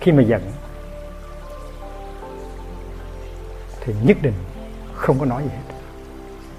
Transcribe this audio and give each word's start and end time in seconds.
khi 0.00 0.12
mà 0.12 0.22
giận, 0.22 0.42
thì 3.80 3.94
nhất 4.02 4.16
định 4.22 4.34
không 4.94 5.18
có 5.18 5.26
nói 5.26 5.42
gì 5.42 5.48
hết 5.48 5.74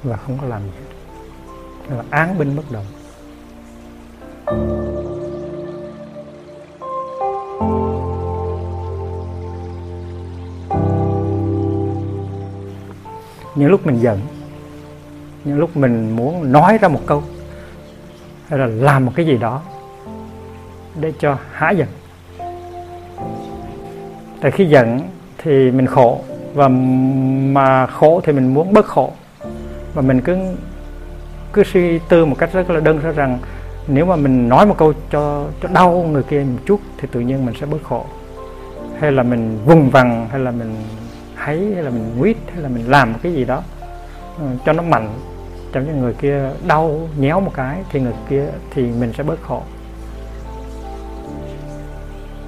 và 0.03 0.17
không 0.17 0.37
có 0.41 0.47
làm 0.47 0.61
gì 0.61 0.71
hết. 0.79 1.95
Là 1.95 2.03
án 2.09 2.37
binh 2.37 2.55
bất 2.55 2.71
động. 2.71 2.85
Những 13.55 13.69
lúc 13.69 13.85
mình 13.85 13.99
giận, 13.99 14.21
những 15.43 15.59
lúc 15.59 15.77
mình 15.77 16.15
muốn 16.15 16.51
nói 16.51 16.77
ra 16.81 16.87
một 16.87 17.01
câu, 17.05 17.23
hay 18.47 18.59
là 18.59 18.65
làm 18.65 19.05
một 19.05 19.11
cái 19.15 19.25
gì 19.25 19.37
đó 19.37 19.61
để 20.95 21.13
cho 21.19 21.37
hả 21.51 21.71
giận 21.71 21.87
tại 24.41 24.51
khi 24.51 24.65
giận 24.65 24.99
thì 25.37 25.71
mình 25.71 25.85
khổ. 25.85 26.21
Và 26.53 26.67
mà 26.67 27.87
khổ 27.87 28.21
thì 28.23 28.33
mình 28.33 28.53
muốn 28.53 28.73
bớt 28.73 28.85
khổ. 28.85 29.11
Và 29.93 30.01
mình 30.01 30.21
cứ 30.21 30.37
cứ 31.53 31.63
suy 31.63 31.99
tư 31.99 32.25
một 32.25 32.35
cách 32.39 32.49
rất 32.53 32.69
là 32.69 32.79
đơn 32.79 32.99
giản 33.03 33.15
rằng 33.15 33.39
nếu 33.87 34.05
mà 34.05 34.15
mình 34.15 34.49
nói 34.49 34.65
một 34.65 34.75
câu 34.77 34.93
cho 35.11 35.45
cho 35.61 35.69
đau 35.73 36.05
người 36.11 36.23
kia 36.23 36.39
một 36.39 36.59
chút 36.65 36.79
thì 36.97 37.07
tự 37.11 37.19
nhiên 37.19 37.45
mình 37.45 37.55
sẽ 37.59 37.65
bớt 37.65 37.83
khổ. 37.83 38.05
Hay 38.99 39.11
là 39.11 39.23
mình 39.23 39.59
vùng 39.65 39.89
vằng, 39.89 40.27
hay 40.31 40.39
là 40.39 40.51
mình 40.51 40.75
thấy 41.35 41.71
hay 41.73 41.83
là 41.83 41.89
mình 41.89 42.15
quýt, 42.19 42.37
hay 42.53 42.61
là 42.61 42.69
mình 42.69 42.91
làm 42.91 43.13
một 43.13 43.19
cái 43.23 43.33
gì 43.33 43.45
đó 43.45 43.63
ờ, 44.39 44.45
cho 44.65 44.73
nó 44.73 44.83
mạnh, 44.83 45.09
cho 45.73 45.79
những 45.79 46.01
người 46.01 46.13
kia 46.13 46.49
đau, 46.67 47.09
nhéo 47.17 47.39
một 47.39 47.51
cái 47.53 47.77
thì 47.91 47.99
người 47.99 48.13
kia 48.29 48.45
thì 48.73 48.81
mình 48.81 49.13
sẽ 49.17 49.23
bớt 49.23 49.41
khổ. 49.41 49.61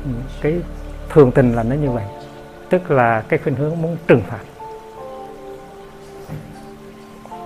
Ừ, 0.03 0.11
cái 0.41 0.53
thường 1.09 1.31
tình 1.31 1.55
là 1.55 1.63
nó 1.63 1.75
như 1.75 1.91
vậy. 1.91 2.03
Tức 2.69 2.91
là 2.91 3.23
cái 3.29 3.39
khuynh 3.43 3.55
hướng 3.55 3.81
muốn 3.81 3.97
trừng 4.07 4.21
phạt. 4.29 4.39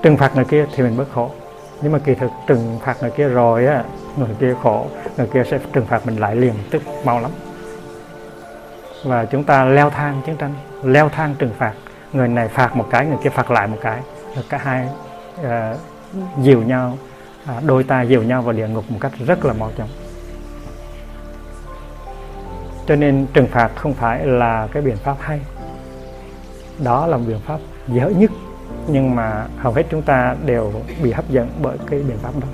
Trừng 0.01 0.17
phạt 0.17 0.35
người 0.35 0.45
kia 0.45 0.65
thì 0.75 0.83
mình 0.83 0.97
bớt 0.97 1.11
khổ. 1.13 1.31
Nhưng 1.81 1.91
mà 1.91 1.99
kỳ 1.99 2.15
thực 2.15 2.31
trừng 2.47 2.79
phạt 2.83 2.97
người 3.01 3.11
kia 3.11 3.27
rồi 3.27 3.65
á 3.65 3.83
người 4.17 4.35
kia 4.39 4.55
khổ 4.63 4.87
người 5.17 5.27
kia 5.33 5.43
sẽ 5.51 5.59
trừng 5.73 5.85
phạt 5.85 6.05
mình 6.05 6.17
lại 6.17 6.35
liền 6.35 6.53
tức 6.71 6.81
mau 7.05 7.19
lắm. 7.19 7.31
Và 9.03 9.25
chúng 9.25 9.43
ta 9.43 9.65
leo 9.65 9.89
thang 9.89 10.21
chiến 10.25 10.35
tranh 10.37 10.53
leo 10.83 11.09
thang 11.09 11.35
trừng 11.39 11.51
phạt. 11.57 11.73
Người 12.13 12.27
này 12.27 12.47
phạt 12.47 12.75
một 12.75 12.85
cái 12.89 13.05
người 13.05 13.17
kia 13.23 13.29
phạt 13.29 13.51
lại 13.51 13.67
một 13.67 13.77
cái. 13.81 13.99
Rồi 14.35 14.45
cả 14.49 14.57
hai 14.57 14.87
uh, 15.39 15.77
dìu 16.41 16.61
nhau 16.61 16.97
uh, 17.43 17.63
đôi 17.63 17.83
ta 17.83 18.01
dìu 18.01 18.23
nhau 18.23 18.41
vào 18.41 18.53
địa 18.53 18.67
ngục 18.67 18.83
một 18.89 18.97
cách 19.01 19.11
rất 19.27 19.45
là 19.45 19.53
mau 19.53 19.71
chóng 19.77 19.89
cho 22.87 22.95
nên 22.95 23.27
trừng 23.33 23.47
phạt 23.47 23.71
không 23.75 23.93
phải 23.93 24.25
là 24.25 24.67
cái 24.71 24.83
biện 24.83 24.97
pháp 24.97 25.15
hay. 25.19 25.39
Đó 26.83 27.07
là 27.07 27.17
một 27.17 27.23
biện 27.27 27.39
pháp 27.45 27.59
dở 27.87 28.09
nhất, 28.17 28.31
nhưng 28.87 29.15
mà 29.15 29.47
hầu 29.57 29.73
hết 29.73 29.83
chúng 29.89 30.01
ta 30.01 30.35
đều 30.45 30.73
bị 31.03 31.11
hấp 31.11 31.29
dẫn 31.29 31.49
bởi 31.61 31.77
cái 31.89 31.99
biện 31.99 32.17
pháp 32.17 32.31
đó. 32.41 32.47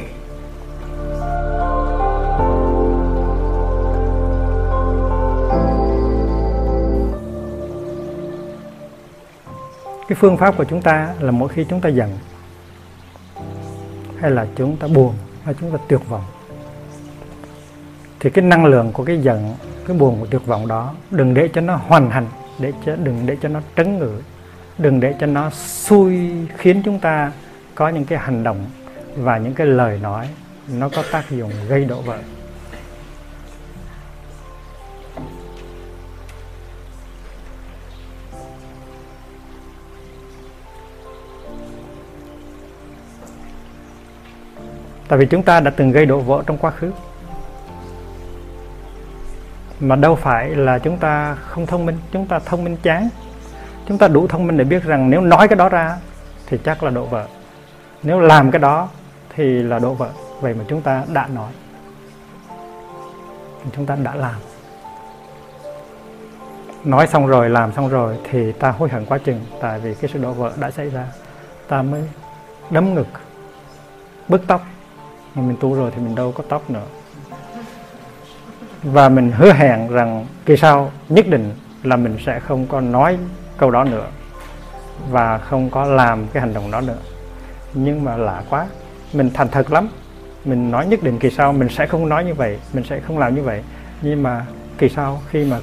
Cái 10.08 10.16
phương 10.16 10.38
pháp 10.38 10.58
của 10.58 10.64
chúng 10.64 10.82
ta 10.82 11.14
là 11.20 11.32
mỗi 11.32 11.50
khi 11.50 11.66
chúng 11.70 11.82
ta 11.82 11.90
giận, 11.90 12.18
hay 14.20 14.32
là 14.32 14.48
chúng 14.56 14.78
ta 14.78 14.88
buồn, 14.88 15.14
hay 15.44 15.56
chúng 15.62 15.72
ta 15.72 15.78
tuyệt 15.88 16.00
vọng, 16.10 16.24
thì 18.20 18.30
cái 18.30 18.46
năng 18.46 18.66
lượng 18.66 18.92
của 18.94 19.04
cái 19.04 19.18
giận 19.22 19.54
cái 19.88 19.98
buồn 19.98 20.20
của 20.20 20.26
tuyệt 20.26 20.46
vọng 20.46 20.68
đó. 20.68 20.94
Đừng 21.12 21.34
để 21.34 21.50
cho 21.54 21.62
nó 21.62 21.76
hoàn 21.76 22.10
hành, 22.10 22.28
để 22.60 22.74
cho, 22.86 22.96
đừng 22.96 23.26
để 23.26 23.38
cho 23.42 23.50
nó 23.50 23.62
trấn 23.78 24.00
ngự, 24.00 24.22
đừng 24.78 25.00
để 25.00 25.16
cho 25.20 25.26
nó 25.26 25.50
xui 25.50 26.32
khiến 26.58 26.82
chúng 26.86 27.00
ta 27.00 27.32
có 27.76 27.90
những 27.90 28.06
cái 28.06 28.20
hành 28.20 28.44
động 28.44 28.66
và 29.18 29.38
những 29.38 29.54
cái 29.54 29.68
lời 29.68 30.00
nói 30.02 30.30
nó 30.68 30.90
có 30.90 31.04
tác 31.12 31.30
dụng 31.30 31.52
gây 31.68 31.86
đổ 31.86 32.02
vỡ. 32.02 32.18
Tại 45.08 45.20
vì 45.20 45.26
chúng 45.26 45.44
ta 45.44 45.60
đã 45.60 45.72
từng 45.72 45.92
gây 45.92 46.06
đổ 46.06 46.20
vỡ 46.20 46.44
trong 46.46 46.58
quá 46.58 46.72
khứ 46.72 46.92
mà 49.80 49.96
đâu 49.96 50.16
phải 50.16 50.50
là 50.50 50.80
chúng 50.80 50.98
ta 50.98 51.36
không 51.36 51.66
thông 51.66 51.86
minh 51.86 51.98
chúng 52.12 52.26
ta 52.26 52.40
thông 52.40 52.64
minh 52.64 52.78
chán. 52.84 53.10
Chúng 53.88 53.98
ta 53.98 54.08
đủ 54.08 54.28
thông 54.28 54.48
minh 54.48 54.58
để 54.58 54.64
biết 54.64 54.84
rằng 54.84 55.10
nếu 55.10 55.22
nói 55.22 55.48
cái 55.48 55.56
đó 55.56 55.70
ra 55.70 55.98
thì 56.48 56.58
chắc 56.58 56.84
là 56.84 56.90
độ 56.90 57.06
vợ, 57.06 57.28
nếu 58.04 58.20
làm 58.20 58.52
cái 58.52 58.60
đó 58.60 58.90
thì 59.36 59.44
là 59.44 59.80
độ 59.80 59.94
vợ, 59.94 60.10
vậy 60.42 60.54
mà 60.54 60.64
chúng 60.68 60.82
ta 60.82 61.04
đã 61.14 61.28
nói. 61.28 61.52
Chúng 63.76 63.86
ta 63.86 63.96
đã 63.96 64.16
làm. 64.16 64.36
Nói 66.84 67.08
xong 67.08 67.28
rồi 67.28 67.50
làm 67.50 67.74
xong 67.74 67.90
rồi 67.90 68.18
thì 68.32 68.52
ta 68.52 68.72
hối 68.72 68.90
hận 68.90 69.06
quá 69.06 69.18
chừng 69.18 69.46
tại 69.62 69.80
vì 69.80 69.94
cái 69.94 70.12
sự 70.14 70.22
đổ 70.22 70.32
vỡ 70.32 70.52
đã 70.60 70.72
xảy 70.72 70.90
ra. 70.90 71.06
Ta 71.68 71.82
mới 71.82 72.04
đấm 72.70 72.94
ngực 72.94 73.08
bứt 74.28 74.42
tóc. 74.48 74.62
Mà 75.36 75.42
mình 75.42 75.58
tu 75.60 75.74
rồi 75.74 75.92
thì 75.96 76.02
mình 76.02 76.16
đâu 76.16 76.32
có 76.32 76.44
tóc 76.50 76.70
nữa 76.70 76.86
và 78.84 79.10
mình 79.10 79.32
hứa 79.32 79.54
hẹn 79.54 79.88
rằng 79.88 80.26
kỳ 80.46 80.58
sau 80.58 80.92
nhất 81.10 81.28
định 81.28 81.52
là 81.84 81.96
mình 81.96 82.18
sẽ 82.26 82.40
không 82.40 82.68
có 82.68 82.82
nói 82.82 83.18
câu 83.58 83.72
đó 83.72 83.84
nữa 83.84 84.08
và 85.10 85.38
không 85.38 85.70
có 85.70 85.86
làm 85.86 86.28
cái 86.34 86.42
hành 86.42 86.54
động 86.54 86.72
đó 86.72 86.82
nữa. 86.82 86.98
Nhưng 87.74 88.04
mà 88.04 88.18
lạ 88.18 88.44
quá, 88.50 88.68
mình 89.14 89.30
thành 89.34 89.48
thật 89.50 89.72
lắm. 89.72 89.90
Mình 90.46 90.72
nói 90.72 90.88
nhất 90.88 91.04
định 91.04 91.20
kỳ 91.20 91.30
sau, 91.30 91.54
mình 91.54 91.70
sẽ 91.70 91.88
không 91.88 92.10
nói 92.10 92.26
như 92.26 92.34
vậy, 92.34 92.60
mình 92.74 92.84
sẽ 92.84 93.00
không 93.00 93.18
làm 93.18 93.36
như 93.36 93.42
vậy. 93.42 93.64
Nhưng 94.02 94.24
mà 94.24 94.46
kỳ 94.78 94.90
sau 94.90 95.22
khi 95.30 95.46
mà 95.46 95.60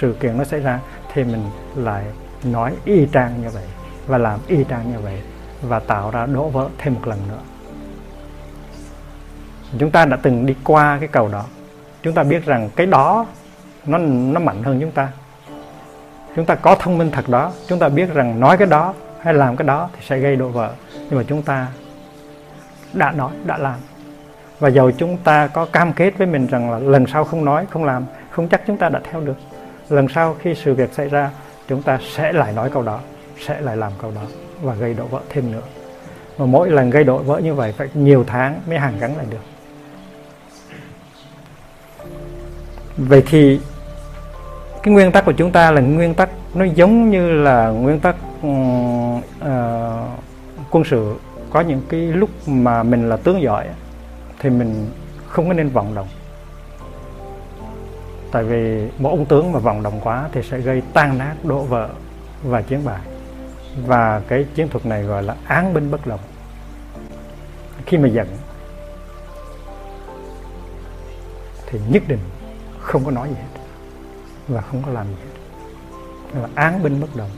sự 0.00 0.16
kiện 0.20 0.38
nó 0.38 0.44
xảy 0.44 0.60
ra 0.60 0.80
thì 1.12 1.24
mình 1.24 1.44
lại 1.76 2.04
nói 2.44 2.74
y 2.84 3.06
chang 3.12 3.42
như 3.42 3.48
vậy 3.50 3.64
và 4.06 4.18
làm 4.18 4.40
y 4.46 4.64
chang 4.70 4.92
như 4.92 4.98
vậy 4.98 5.22
và 5.62 5.78
tạo 5.78 6.10
ra 6.10 6.26
đổ 6.26 6.48
vỡ 6.48 6.68
thêm 6.78 6.94
một 6.94 7.06
lần 7.06 7.18
nữa. 7.28 7.40
Chúng 9.78 9.90
ta 9.90 10.04
đã 10.04 10.16
từng 10.22 10.46
đi 10.46 10.54
qua 10.64 10.96
cái 11.00 11.08
cầu 11.08 11.28
đó 11.28 11.44
chúng 12.02 12.14
ta 12.14 12.22
biết 12.22 12.44
rằng 12.44 12.70
cái 12.76 12.86
đó 12.86 13.26
nó 13.86 13.98
nó 13.98 14.40
mạnh 14.40 14.62
hơn 14.62 14.80
chúng 14.80 14.90
ta. 14.90 15.08
Chúng 16.36 16.44
ta 16.44 16.54
có 16.54 16.74
thông 16.74 16.98
minh 16.98 17.10
thật 17.10 17.28
đó. 17.28 17.52
Chúng 17.68 17.78
ta 17.78 17.88
biết 17.88 18.14
rằng 18.14 18.40
nói 18.40 18.56
cái 18.56 18.66
đó 18.66 18.94
hay 19.20 19.34
làm 19.34 19.56
cái 19.56 19.66
đó 19.66 19.90
thì 19.92 20.00
sẽ 20.06 20.18
gây 20.18 20.36
đổ 20.36 20.48
vỡ. 20.48 20.72
Nhưng 20.94 21.18
mà 21.18 21.22
chúng 21.28 21.42
ta 21.42 21.66
đã 22.92 23.12
nói, 23.12 23.30
đã 23.44 23.58
làm. 23.58 23.74
Và 24.58 24.68
dầu 24.68 24.90
chúng 24.90 25.16
ta 25.16 25.46
có 25.46 25.66
cam 25.72 25.92
kết 25.92 26.18
với 26.18 26.26
mình 26.26 26.46
rằng 26.46 26.70
là 26.70 26.78
lần 26.78 27.06
sau 27.06 27.24
không 27.24 27.44
nói, 27.44 27.66
không 27.70 27.84
làm, 27.84 28.04
không 28.30 28.48
chắc 28.48 28.62
chúng 28.66 28.76
ta 28.76 28.88
đã 28.88 29.00
theo 29.10 29.20
được. 29.20 29.36
Lần 29.88 30.08
sau 30.08 30.36
khi 30.38 30.54
sự 30.54 30.74
việc 30.74 30.94
xảy 30.94 31.08
ra, 31.08 31.30
chúng 31.68 31.82
ta 31.82 31.98
sẽ 32.16 32.32
lại 32.32 32.52
nói 32.52 32.70
câu 32.70 32.82
đó, 32.82 33.00
sẽ 33.38 33.60
lại 33.60 33.76
làm 33.76 33.92
câu 34.02 34.12
đó 34.14 34.22
và 34.62 34.74
gây 34.74 34.94
đổ 34.94 35.04
vỡ 35.04 35.20
thêm 35.28 35.52
nữa. 35.52 35.62
Mà 36.38 36.46
mỗi 36.46 36.70
lần 36.70 36.90
gây 36.90 37.04
đổ 37.04 37.18
vỡ 37.18 37.38
như 37.38 37.54
vậy 37.54 37.72
phải 37.72 37.88
nhiều 37.94 38.24
tháng 38.26 38.60
mới 38.66 38.78
hàn 38.78 38.98
gắn 38.98 39.16
lại 39.16 39.26
được. 39.30 39.51
Vậy 42.96 43.22
thì 43.26 43.60
cái 44.82 44.94
nguyên 44.94 45.12
tắc 45.12 45.24
của 45.24 45.32
chúng 45.32 45.52
ta 45.52 45.70
là 45.70 45.80
nguyên 45.80 46.14
tắc 46.14 46.30
nó 46.54 46.64
giống 46.64 47.10
như 47.10 47.42
là 47.42 47.68
nguyên 47.68 48.00
tắc 48.00 48.16
uh, 48.46 49.24
quân 50.70 50.84
sự 50.84 51.14
có 51.50 51.60
những 51.60 51.82
cái 51.88 52.00
lúc 52.00 52.30
mà 52.46 52.82
mình 52.82 53.08
là 53.08 53.16
tướng 53.16 53.42
giỏi 53.42 53.66
thì 54.38 54.50
mình 54.50 54.90
không 55.26 55.48
có 55.48 55.54
nên 55.54 55.68
vọng 55.68 55.94
động. 55.94 56.08
Tại 58.32 58.44
vì 58.44 58.88
một 58.98 59.10
ông 59.10 59.26
tướng 59.26 59.52
mà 59.52 59.58
vọng 59.58 59.82
động 59.82 60.00
quá 60.04 60.28
thì 60.32 60.42
sẽ 60.42 60.58
gây 60.58 60.82
tan 60.92 61.18
nát 61.18 61.34
đổ 61.44 61.62
vỡ 61.62 61.88
và 62.42 62.62
chiến 62.62 62.84
bại. 62.84 63.00
Và 63.86 64.22
cái 64.28 64.46
chiến 64.54 64.68
thuật 64.68 64.86
này 64.86 65.02
gọi 65.02 65.22
là 65.22 65.34
án 65.46 65.74
binh 65.74 65.90
bất 65.90 66.06
động. 66.06 66.20
Khi 67.86 67.98
mà 67.98 68.08
giận 68.08 68.26
thì 71.66 71.80
nhất 71.88 72.02
định 72.08 72.18
không 72.82 73.04
có 73.04 73.10
nói 73.10 73.28
gì 73.28 73.34
hết 73.34 73.60
và 74.48 74.60
không 74.60 74.82
có 74.82 74.92
làm 74.92 75.06
gì 75.06 75.14
hết. 75.24 76.40
Là 76.40 76.48
án 76.54 76.82
binh 76.82 77.00
bất 77.00 77.16
động. 77.16 77.30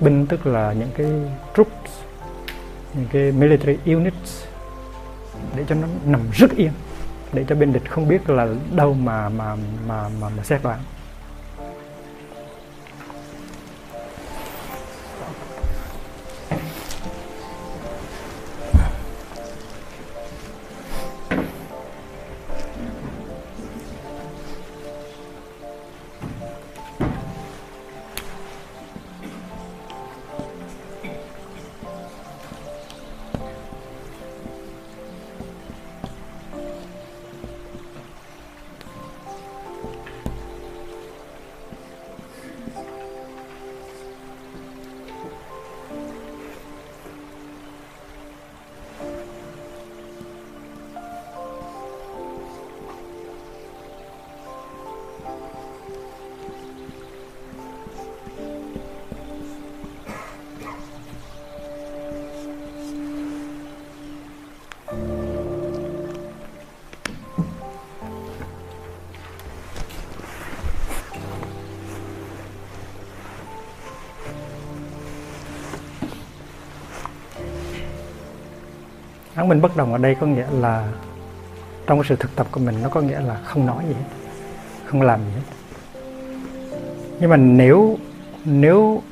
Binh 0.00 0.26
tức 0.26 0.46
là 0.46 0.72
những 0.72 0.90
cái 0.96 1.06
troops 1.56 2.00
những 2.94 3.08
cái 3.12 3.32
military 3.32 3.78
units 3.86 4.44
để 5.56 5.64
cho 5.68 5.74
nó 5.74 5.88
nằm 6.04 6.20
rất 6.32 6.50
yên 6.56 6.72
để 7.32 7.44
cho 7.48 7.54
bên 7.54 7.72
địch 7.72 7.90
không 7.90 8.08
biết 8.08 8.30
là 8.30 8.48
đâu 8.76 8.94
mà 8.94 9.28
mà 9.28 9.56
mà 9.88 10.08
mà, 10.20 10.28
mà 10.36 10.44
xét 10.44 10.62
đoán. 10.62 10.78
Án 79.38 79.48
minh 79.48 79.62
bất 79.62 79.76
đồng 79.76 79.92
ở 79.92 79.98
đây 79.98 80.14
có 80.14 80.26
nghĩa 80.26 80.46
là 80.60 80.88
trong 81.86 81.98
cái 81.98 82.06
sự 82.08 82.16
thực 82.16 82.36
tập 82.36 82.46
của 82.50 82.60
mình 82.60 82.74
nó 82.82 82.88
có 82.88 83.00
nghĩa 83.00 83.20
là 83.20 83.36
không 83.44 83.66
nói 83.66 83.84
gì 83.88 83.94
hết, 83.94 84.04
không 84.84 85.02
làm 85.02 85.20
gì 85.20 85.32
hết. 85.34 85.42
Nhưng 87.20 87.30
mà 87.30 87.36
nếu 87.36 87.98
nếu 88.44 89.02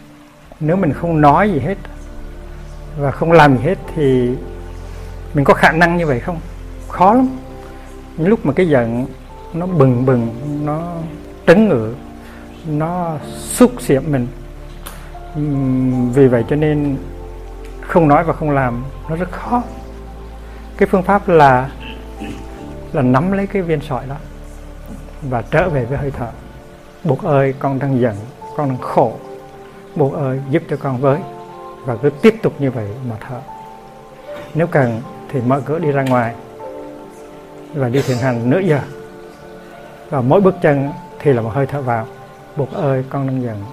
nếu 0.60 0.76
mình 0.76 0.92
không 0.92 1.20
nói 1.20 1.50
gì 1.50 1.58
hết 1.60 1.78
và 2.98 3.10
không 3.10 3.32
làm 3.32 3.56
gì 3.56 3.62
hết 3.62 3.78
thì 3.94 4.30
mình 5.34 5.44
có 5.44 5.54
khả 5.54 5.72
năng 5.72 5.96
như 5.96 6.06
vậy 6.06 6.20
không? 6.20 6.40
Khó 6.88 7.14
lắm. 7.14 7.28
Những 8.16 8.28
lúc 8.28 8.46
mà 8.46 8.52
cái 8.52 8.68
giận 8.68 9.06
nó 9.54 9.66
bừng 9.66 10.06
bừng, 10.06 10.34
nó 10.64 10.92
trấn 11.46 11.68
ngự, 11.68 11.94
nó 12.66 13.16
xúc 13.36 13.72
xiểm 13.80 14.02
mình 14.06 14.26
vì 16.14 16.28
vậy 16.28 16.44
cho 16.48 16.56
nên 16.56 16.96
không 17.80 18.08
nói 18.08 18.24
và 18.24 18.32
không 18.32 18.50
làm 18.50 18.84
nó 19.08 19.16
rất 19.16 19.30
khó 19.30 19.62
cái 20.76 20.88
phương 20.88 21.02
pháp 21.02 21.28
là 21.28 21.70
là 22.92 23.02
nắm 23.02 23.32
lấy 23.32 23.46
cái 23.46 23.62
viên 23.62 23.80
sỏi 23.80 24.04
đó 24.08 24.16
và 25.22 25.42
trở 25.50 25.68
về 25.68 25.84
với 25.84 25.98
hơi 25.98 26.10
thở. 26.10 26.28
Bụt 27.04 27.22
ơi, 27.22 27.54
con 27.58 27.78
đang 27.78 28.00
giận, 28.00 28.16
con 28.56 28.68
đang 28.68 28.78
khổ. 28.78 29.16
Bụt 29.96 30.14
ơi, 30.14 30.40
giúp 30.50 30.62
cho 30.70 30.76
con 30.76 31.00
với. 31.00 31.20
Và 31.84 31.96
cứ 31.96 32.10
tiếp 32.10 32.36
tục 32.42 32.52
như 32.58 32.70
vậy 32.70 32.88
mà 33.10 33.16
thở. 33.20 33.40
Nếu 34.54 34.66
cần 34.66 35.00
thì 35.28 35.40
mở 35.40 35.60
cửa 35.60 35.78
đi 35.78 35.92
ra 35.92 36.02
ngoài 36.02 36.34
và 37.74 37.88
đi 37.88 38.02
thiền 38.02 38.16
hành 38.16 38.50
nửa 38.50 38.58
giờ. 38.58 38.80
Và 40.10 40.20
mỗi 40.20 40.40
bước 40.40 40.54
chân 40.62 40.92
thì 41.18 41.32
là 41.32 41.42
một 41.42 41.50
hơi 41.52 41.66
thở 41.66 41.82
vào. 41.82 42.06
Bụt 42.56 42.72
ơi, 42.72 43.04
con 43.10 43.26
đang 43.26 43.42
giận. 43.42 43.64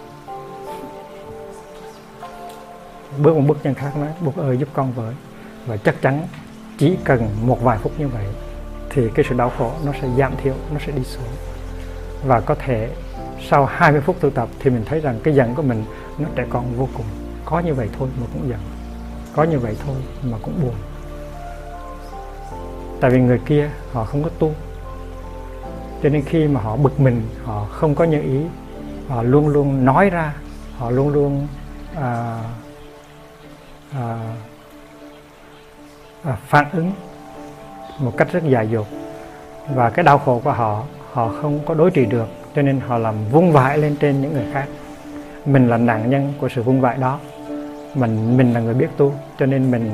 Bước 3.18 3.36
một 3.36 3.44
bước 3.48 3.58
chân 3.64 3.74
khác 3.74 3.98
nói, 3.98 4.10
Bụt 4.22 4.36
ơi, 4.36 4.58
giúp 4.58 4.70
con 4.74 4.92
với. 4.92 5.14
Và 5.66 5.78
chắc 5.78 6.02
chắn 6.02 6.28
chỉ 6.78 6.98
cần 7.04 7.30
một 7.42 7.62
vài 7.62 7.78
phút 7.78 7.92
như 7.98 8.08
vậy 8.08 8.26
thì 8.90 9.10
cái 9.16 9.26
sự 9.30 9.36
đau 9.36 9.52
khổ 9.58 9.72
nó 9.86 9.92
sẽ 10.02 10.08
giảm 10.18 10.34
thiểu 10.44 10.54
nó 10.74 10.80
sẽ 10.86 10.92
đi 10.92 11.04
xuống. 11.04 11.28
Và 12.26 12.40
có 12.40 12.56
thể 12.56 12.90
sau 13.50 13.66
20 13.66 14.02
phút 14.02 14.22
tu 14.22 14.30
tập 14.30 14.50
thì 14.60 14.70
mình 14.70 14.84
thấy 14.86 15.00
rằng 15.00 15.20
cái 15.24 15.36
giận 15.36 15.56
của 15.56 15.62
mình 15.62 15.84
nó 16.18 16.30
trẻ 16.36 16.46
con 16.50 16.78
vô 16.78 16.88
cùng. 16.98 17.06
Có 17.46 17.60
như 17.60 17.74
vậy 17.74 17.90
thôi 18.00 18.10
mà 18.22 18.28
cũng 18.34 18.50
giận. 18.50 18.60
Có 19.36 19.44
như 19.44 19.60
vậy 19.60 19.76
thôi 19.86 19.96
mà 20.24 20.38
cũng 20.42 20.62
buồn. 20.62 20.76
Tại 23.02 23.12
vì 23.12 23.20
người 23.20 23.40
kia 23.46 23.70
họ 23.92 24.06
không 24.06 24.24
có 24.24 24.30
tu. 24.40 24.54
Cho 26.04 26.10
nên 26.10 26.22
khi 26.26 26.48
mà 26.48 26.62
họ 26.62 26.78
bực 26.78 27.00
mình 27.00 27.22
họ 27.44 27.66
không 27.72 27.96
có 27.96 28.04
như 28.04 28.22
ý 28.22 28.40
họ 29.08 29.24
luôn 29.24 29.48
luôn 29.48 29.86
nói 29.86 30.10
ra 30.10 30.34
họ 30.78 30.90
luôn 30.90 31.10
luôn 31.10 31.48
uh, 31.94 32.02
uh, 33.92 34.53
À, 36.24 36.38
phản 36.48 36.66
ứng 36.72 36.92
một 38.00 38.14
cách 38.18 38.28
rất 38.32 38.44
dài 38.44 38.70
dột. 38.70 38.88
Và 39.76 39.90
cái 39.90 40.04
đau 40.04 40.18
khổ 40.18 40.42
của 40.44 40.52
họ 40.52 40.84
họ 41.12 41.32
không 41.42 41.60
có 41.66 41.74
đối 41.74 41.92
trị 41.92 42.06
được, 42.06 42.28
cho 42.56 42.62
nên 42.62 42.80
họ 42.80 42.98
làm 42.98 43.16
vung 43.32 43.52
vãi 43.52 43.78
lên 43.78 43.96
trên 44.00 44.22
những 44.22 44.34
người 44.34 44.46
khác. 44.54 44.66
Mình 45.46 45.70
là 45.70 45.78
nạn 45.78 46.10
nhân 46.10 46.34
của 46.40 46.50
sự 46.50 46.64
vung 46.64 46.82
vãi 46.82 46.98
đó. 46.98 47.20
Mình 47.96 48.38
mình 48.38 48.54
là 48.54 48.60
người 48.60 48.74
biết 48.74 48.88
tu, 48.98 49.14
cho 49.40 49.46
nên 49.46 49.72
mình 49.72 49.92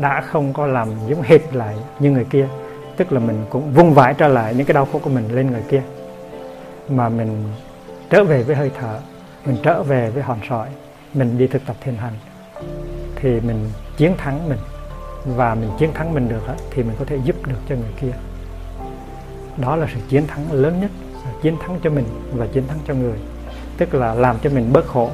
đã 0.00 0.20
không 0.20 0.52
có 0.52 0.66
làm 0.66 0.88
giống 1.08 1.22
hệt 1.22 1.54
lại 1.54 1.76
như 1.98 2.10
người 2.10 2.24
kia. 2.24 2.48
Tức 2.96 3.12
là 3.12 3.20
mình 3.20 3.44
cũng 3.50 3.72
vung 3.72 3.94
vãi 3.94 4.14
trở 4.14 4.28
lại 4.28 4.54
những 4.54 4.66
cái 4.66 4.74
đau 4.74 4.88
khổ 4.92 4.98
của 4.98 5.10
mình 5.10 5.34
lên 5.34 5.50
người 5.50 5.62
kia. 5.68 5.82
Mà 6.88 7.08
mình 7.08 7.44
trở 8.10 8.24
về 8.24 8.42
với 8.42 8.56
hơi 8.56 8.70
thở, 8.80 8.98
mình 9.46 9.56
trở 9.62 9.82
về 9.82 10.10
với 10.10 10.22
hòn 10.22 10.38
sỏi, 10.48 10.68
mình 11.14 11.38
đi 11.38 11.46
thực 11.46 11.66
tập 11.66 11.76
thiền 11.80 11.96
hành, 11.96 12.14
thì 13.16 13.40
mình 13.40 13.70
chiến 13.96 14.16
thắng 14.16 14.48
mình 14.48 14.58
và 15.24 15.54
mình 15.54 15.70
chiến 15.78 15.92
thắng 15.94 16.14
mình 16.14 16.28
được 16.28 16.42
thì 16.70 16.82
mình 16.82 16.96
có 16.98 17.04
thể 17.04 17.18
giúp 17.24 17.46
được 17.46 17.58
cho 17.68 17.74
người 17.74 17.92
kia. 18.00 18.12
Đó 19.56 19.76
là 19.76 19.86
sự 19.94 20.00
chiến 20.08 20.26
thắng 20.26 20.52
lớn 20.52 20.80
nhất 20.80 20.90
chiến 21.42 21.56
thắng 21.60 21.80
cho 21.82 21.90
mình 21.90 22.04
và 22.32 22.46
chiến 22.46 22.66
thắng 22.68 22.78
cho 22.86 22.94
người. 22.94 23.18
Tức 23.78 23.94
là 23.94 24.14
làm 24.14 24.36
cho 24.42 24.50
mình 24.50 24.72
bớt 24.72 24.86
khổ 24.86 25.10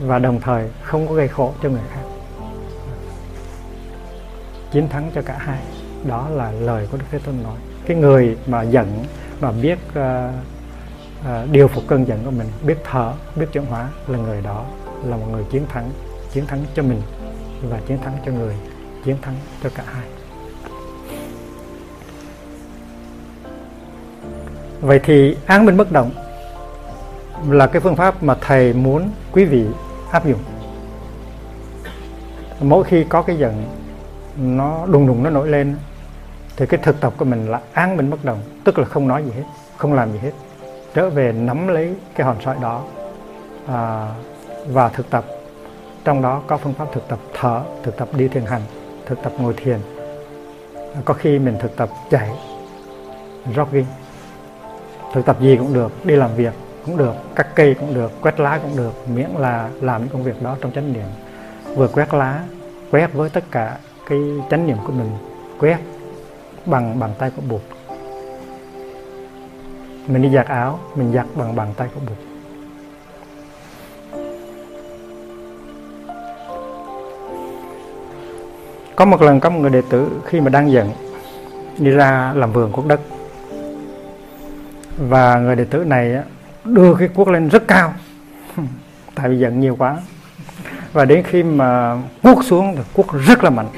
và 0.00 0.18
đồng 0.18 0.40
thời 0.40 0.68
không 0.82 1.08
có 1.08 1.14
gây 1.14 1.28
khổ 1.28 1.52
cho 1.62 1.68
người 1.68 1.80
khác. 1.94 2.02
Chiến 4.72 4.88
thắng 4.88 5.10
cho 5.14 5.22
cả 5.22 5.36
hai 5.38 5.58
đó 6.06 6.28
là 6.28 6.50
lời 6.50 6.88
của 6.90 6.96
đức 6.96 7.04
thế 7.10 7.18
tôn 7.18 7.34
nói. 7.42 7.56
Cái 7.86 7.96
người 7.96 8.36
mà 8.46 8.62
giận 8.62 9.04
mà 9.40 9.52
biết 9.52 9.78
uh, 9.88 9.94
uh, 11.20 11.50
điều 11.50 11.68
phục 11.68 11.84
cơn 11.86 12.08
giận 12.08 12.24
của 12.24 12.30
mình 12.30 12.46
biết 12.66 12.78
thở 12.84 13.12
biết 13.36 13.46
chuyển 13.52 13.66
hóa 13.66 13.88
là 14.06 14.18
người 14.18 14.40
đó 14.42 14.64
là 15.04 15.16
một 15.16 15.26
người 15.32 15.44
chiến 15.50 15.66
thắng 15.68 15.90
chiến 16.32 16.46
thắng 16.46 16.64
cho 16.74 16.82
mình 16.82 17.02
và 17.62 17.80
chiến 17.86 17.98
thắng 17.98 18.12
cho 18.26 18.32
người 18.32 18.54
chiến 19.04 19.16
thắng 19.22 19.34
cho 19.62 19.70
cả 19.74 19.84
hai. 19.86 20.06
Vậy 24.80 25.00
thì 25.04 25.36
án 25.46 25.66
minh 25.66 25.76
bất 25.76 25.92
động 25.92 26.10
là 27.48 27.66
cái 27.66 27.80
phương 27.80 27.96
pháp 27.96 28.22
mà 28.22 28.36
thầy 28.40 28.72
muốn 28.72 29.10
quý 29.32 29.44
vị 29.44 29.66
áp 30.10 30.26
dụng. 30.26 30.40
Mỗi 32.60 32.84
khi 32.84 33.04
có 33.08 33.22
cái 33.22 33.36
giận 33.36 33.64
nó 34.36 34.86
đùng 34.86 35.06
đùng 35.06 35.22
nó 35.22 35.30
nổi 35.30 35.48
lên 35.48 35.76
thì 36.56 36.66
cái 36.66 36.80
thực 36.82 37.00
tập 37.00 37.12
của 37.16 37.24
mình 37.24 37.50
là 37.50 37.60
án 37.72 37.96
minh 37.96 38.10
bất 38.10 38.24
động 38.24 38.38
tức 38.64 38.78
là 38.78 38.84
không 38.84 39.08
nói 39.08 39.24
gì 39.24 39.30
hết 39.30 39.44
không 39.76 39.92
làm 39.92 40.12
gì 40.12 40.18
hết. 40.18 40.32
Trở 40.94 41.10
về 41.10 41.32
nắm 41.32 41.68
lấy 41.68 41.94
cái 42.14 42.26
hòn 42.26 42.36
sỏi 42.44 42.56
đó 42.60 42.82
à, 43.66 44.08
và 44.66 44.88
thực 44.88 45.10
tập. 45.10 45.24
Trong 46.04 46.22
đó 46.22 46.42
có 46.46 46.56
phương 46.56 46.74
pháp 46.74 46.86
thực 46.92 47.08
tập 47.08 47.18
thở 47.34 47.62
thực 47.82 47.96
tập 47.96 48.08
đi 48.16 48.28
thiền 48.28 48.44
hành 48.44 48.62
thực 49.06 49.22
tập 49.22 49.32
ngồi 49.38 49.54
thiền. 49.56 49.78
Có 51.04 51.14
khi 51.14 51.38
mình 51.38 51.56
thực 51.60 51.76
tập 51.76 51.88
chạy, 52.10 52.30
jogging. 53.54 53.84
Thực 55.14 55.26
tập 55.26 55.40
gì 55.40 55.56
cũng 55.56 55.74
được, 55.74 55.92
đi 56.04 56.16
làm 56.16 56.34
việc 56.36 56.52
cũng 56.86 56.96
được, 56.96 57.14
cắt 57.34 57.48
cây 57.54 57.74
cũng 57.80 57.94
được, 57.94 58.12
quét 58.20 58.40
lá 58.40 58.58
cũng 58.62 58.76
được, 58.76 59.08
miễn 59.14 59.28
là 59.38 59.70
làm 59.80 60.00
những 60.00 60.10
công 60.10 60.22
việc 60.22 60.42
đó 60.42 60.56
trong 60.60 60.72
chánh 60.72 60.92
niệm. 60.92 61.06
Vừa 61.76 61.88
quét 61.88 62.14
lá, 62.14 62.44
quét 62.90 63.12
với 63.12 63.30
tất 63.30 63.44
cả 63.50 63.78
cái 64.08 64.18
chánh 64.50 64.66
niệm 64.66 64.76
của 64.86 64.92
mình, 64.92 65.10
quét 65.60 65.78
bằng 66.66 66.98
bàn 66.98 67.10
tay 67.18 67.30
của 67.36 67.42
bụt. 67.48 67.60
Mình 70.06 70.22
đi 70.22 70.30
giặt 70.34 70.46
áo, 70.46 70.78
mình 70.94 71.12
giặt 71.12 71.26
bằng 71.34 71.56
bàn 71.56 71.74
tay 71.76 71.88
của 71.94 72.00
bụt. 72.00 72.33
Có 78.96 79.04
một 79.04 79.22
lần 79.22 79.40
có 79.40 79.50
một 79.50 79.60
người 79.60 79.70
đệ 79.70 79.82
tử 79.90 80.08
khi 80.24 80.40
mà 80.40 80.48
đang 80.48 80.72
giận, 80.72 80.90
đi 81.78 81.90
ra 81.90 82.32
làm 82.36 82.52
vườn 82.52 82.72
cuốc 82.72 82.86
đất. 82.86 83.00
Và 84.98 85.38
người 85.38 85.56
đệ 85.56 85.64
tử 85.64 85.84
này 85.84 86.16
đưa 86.64 86.94
cái 86.94 87.08
cuốc 87.08 87.28
lên 87.28 87.48
rất 87.48 87.68
cao. 87.68 87.94
Tại 89.14 89.28
vì 89.28 89.38
giận 89.38 89.60
nhiều 89.60 89.76
quá. 89.76 89.98
Và 90.92 91.04
đến 91.04 91.22
khi 91.22 91.42
mà 91.42 91.96
cuốc 92.22 92.44
xuống 92.44 92.74
thì 92.76 92.82
cuốc 92.92 93.06
rất 93.26 93.44
là 93.44 93.50
mạnh. 93.50 93.68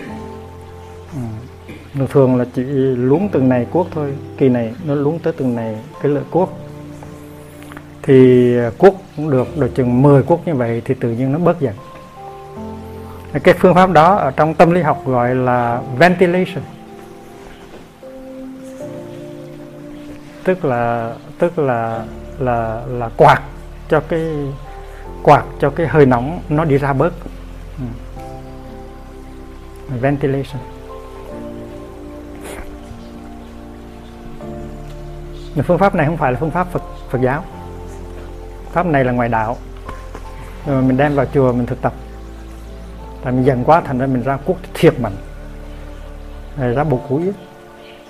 Thường 1.95 2.07
thường 2.11 2.37
là 2.37 2.45
chỉ 2.55 2.63
luống 2.97 3.29
từng 3.29 3.49
này 3.49 3.67
cuốc 3.71 3.89
thôi. 3.95 4.15
Kỳ 4.39 4.49
này 4.49 4.75
nó 4.85 4.95
luống 4.95 5.19
tới 5.19 5.33
từng 5.37 5.55
này 5.55 5.77
cái 6.03 6.13
lưỡi 6.13 6.25
cuốc. 6.31 6.59
Thì 8.03 8.53
cuốc 8.79 8.95
cũng 9.17 9.31
được 9.31 9.59
được 9.59 9.75
chừng 9.75 10.03
10 10.03 10.23
cuốc 10.23 10.47
như 10.47 10.55
vậy 10.55 10.83
thì 10.85 10.95
tự 10.95 11.11
nhiên 11.11 11.33
nó 11.33 11.39
bớt 11.39 11.61
giận 11.61 11.75
cái 13.45 13.55
phương 13.59 13.75
pháp 13.75 13.91
đó 13.91 14.15
ở 14.17 14.31
trong 14.31 14.55
tâm 14.55 14.71
lý 14.71 14.83
học 14.83 15.03
gọi 15.07 15.35
là 15.35 15.81
ventilation. 15.99 16.63
Tức 20.45 20.65
là 20.65 21.13
tức 21.39 21.59
là 21.59 22.05
là 22.39 22.83
là 22.89 23.11
quạt 23.17 23.41
cho 23.89 24.01
cái, 24.01 24.31
quạt 25.23 25.45
cho 25.59 25.71
cái 25.71 25.87
hơi 25.87 26.07
nóng 26.07 26.41
nó 26.49 26.65
đi 26.65 26.79
ra 26.79 26.93
bớt. 26.93 27.13
Ừ. 27.79 27.85
Ventilation. 30.01 30.63
Phương 35.67 35.79
pháp 35.79 35.95
này 35.95 36.07
không 36.07 36.17
phải 36.17 36.33
là 36.33 36.39
phương 36.39 36.51
pháp 36.51 36.73
Phật 36.73 36.83
Phật 37.11 37.21
giáo. 37.21 37.45
Pháp 38.73 38.87
này 38.87 39.05
là 39.05 39.13
ngoại 39.13 39.29
đạo. 39.29 39.57
Rồi 40.67 40.83
mình 40.83 40.97
đem 40.97 41.15
vào 41.15 41.27
chùa 41.35 41.53
mình 41.53 41.67
thực 41.67 41.83
tập 41.83 41.93
tại 43.27 43.33
mình 43.33 43.45
dần 43.45 43.65
quá, 43.65 43.81
thành 43.81 43.99
ra 43.99 44.07
mình 44.07 44.23
ra 44.23 44.37
cuốc 44.37 44.57
thiệt 44.75 45.01
mạnh. 45.01 45.13
Rồi 46.59 46.75
ra 46.75 46.85
bộ 46.85 47.01
củi 47.09 47.23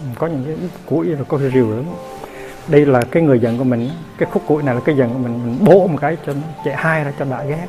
ừ, 0.00 0.06
có 0.18 0.26
những 0.26 0.44
cái 0.46 0.56
củi 0.86 1.14
rồi, 1.14 1.24
có 1.28 1.38
rìu 1.38 1.76
lắm. 1.76 1.84
Đây 2.68 2.86
là 2.86 3.00
cái 3.10 3.22
người 3.22 3.40
giận 3.40 3.58
của 3.58 3.64
mình, 3.64 3.90
cái 4.18 4.28
khúc 4.32 4.42
củi 4.46 4.62
này 4.62 4.74
là 4.74 4.80
cái 4.84 4.96
giận 4.96 5.12
của 5.12 5.18
mình. 5.18 5.40
Mình 5.44 5.64
bổ 5.64 5.86
một 5.86 5.98
cái 6.00 6.16
cho 6.26 6.32
nó 6.32 6.40
chạy 6.64 6.76
hai 6.76 7.04
ra 7.04 7.12
cho 7.18 7.24
đã 7.24 7.44
ghét 7.44 7.66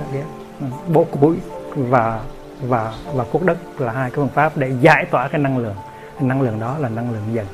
đã 0.00 0.06
ghét. 0.12 0.24
Ừ, 0.60 0.66
bổ 0.92 1.04
củi 1.04 1.36
và 1.76 2.20
và 2.62 2.92
và 3.14 3.24
cuốc 3.24 3.42
đất 3.42 3.58
là 3.78 3.92
hai 3.92 4.10
cái 4.10 4.16
phương 4.16 4.28
pháp 4.28 4.56
để 4.56 4.72
giải 4.80 5.04
tỏa 5.10 5.28
cái 5.28 5.40
năng 5.40 5.58
lượng. 5.58 5.76
Cái 6.18 6.28
năng 6.28 6.42
lượng 6.42 6.60
đó 6.60 6.76
là 6.78 6.88
năng 6.88 7.12
lượng 7.12 7.22
giận 7.32 7.46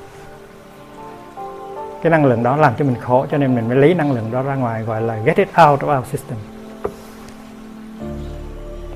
cái 2.03 2.11
năng 2.11 2.25
lượng 2.25 2.43
đó 2.43 2.57
làm 2.57 2.75
cho 2.79 2.85
mình 2.85 2.97
khổ 3.01 3.27
cho 3.31 3.39
nên 3.39 3.55
mình 3.55 3.69
mới 3.69 3.77
lấy 3.77 3.95
năng 3.95 4.13
lượng 4.13 4.31
đó 4.31 4.43
ra 4.43 4.55
ngoài, 4.55 4.83
gọi 4.83 5.03
là 5.03 5.17
get 5.17 5.37
it 5.37 5.49
out 5.49 5.81
of 5.81 5.99
our 5.99 6.07
system 6.07 6.39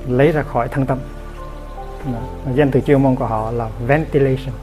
lấy 0.08 0.32
ra 0.32 0.42
khỏi 0.42 0.68
thân 0.68 0.86
tâm. 0.86 0.98
Danh 2.54 2.70
từ 2.70 2.80
chuyên 2.80 3.02
môn 3.02 3.14
của 3.14 3.26
họ 3.26 3.50
là 3.50 3.68
ventilation. 3.86 4.54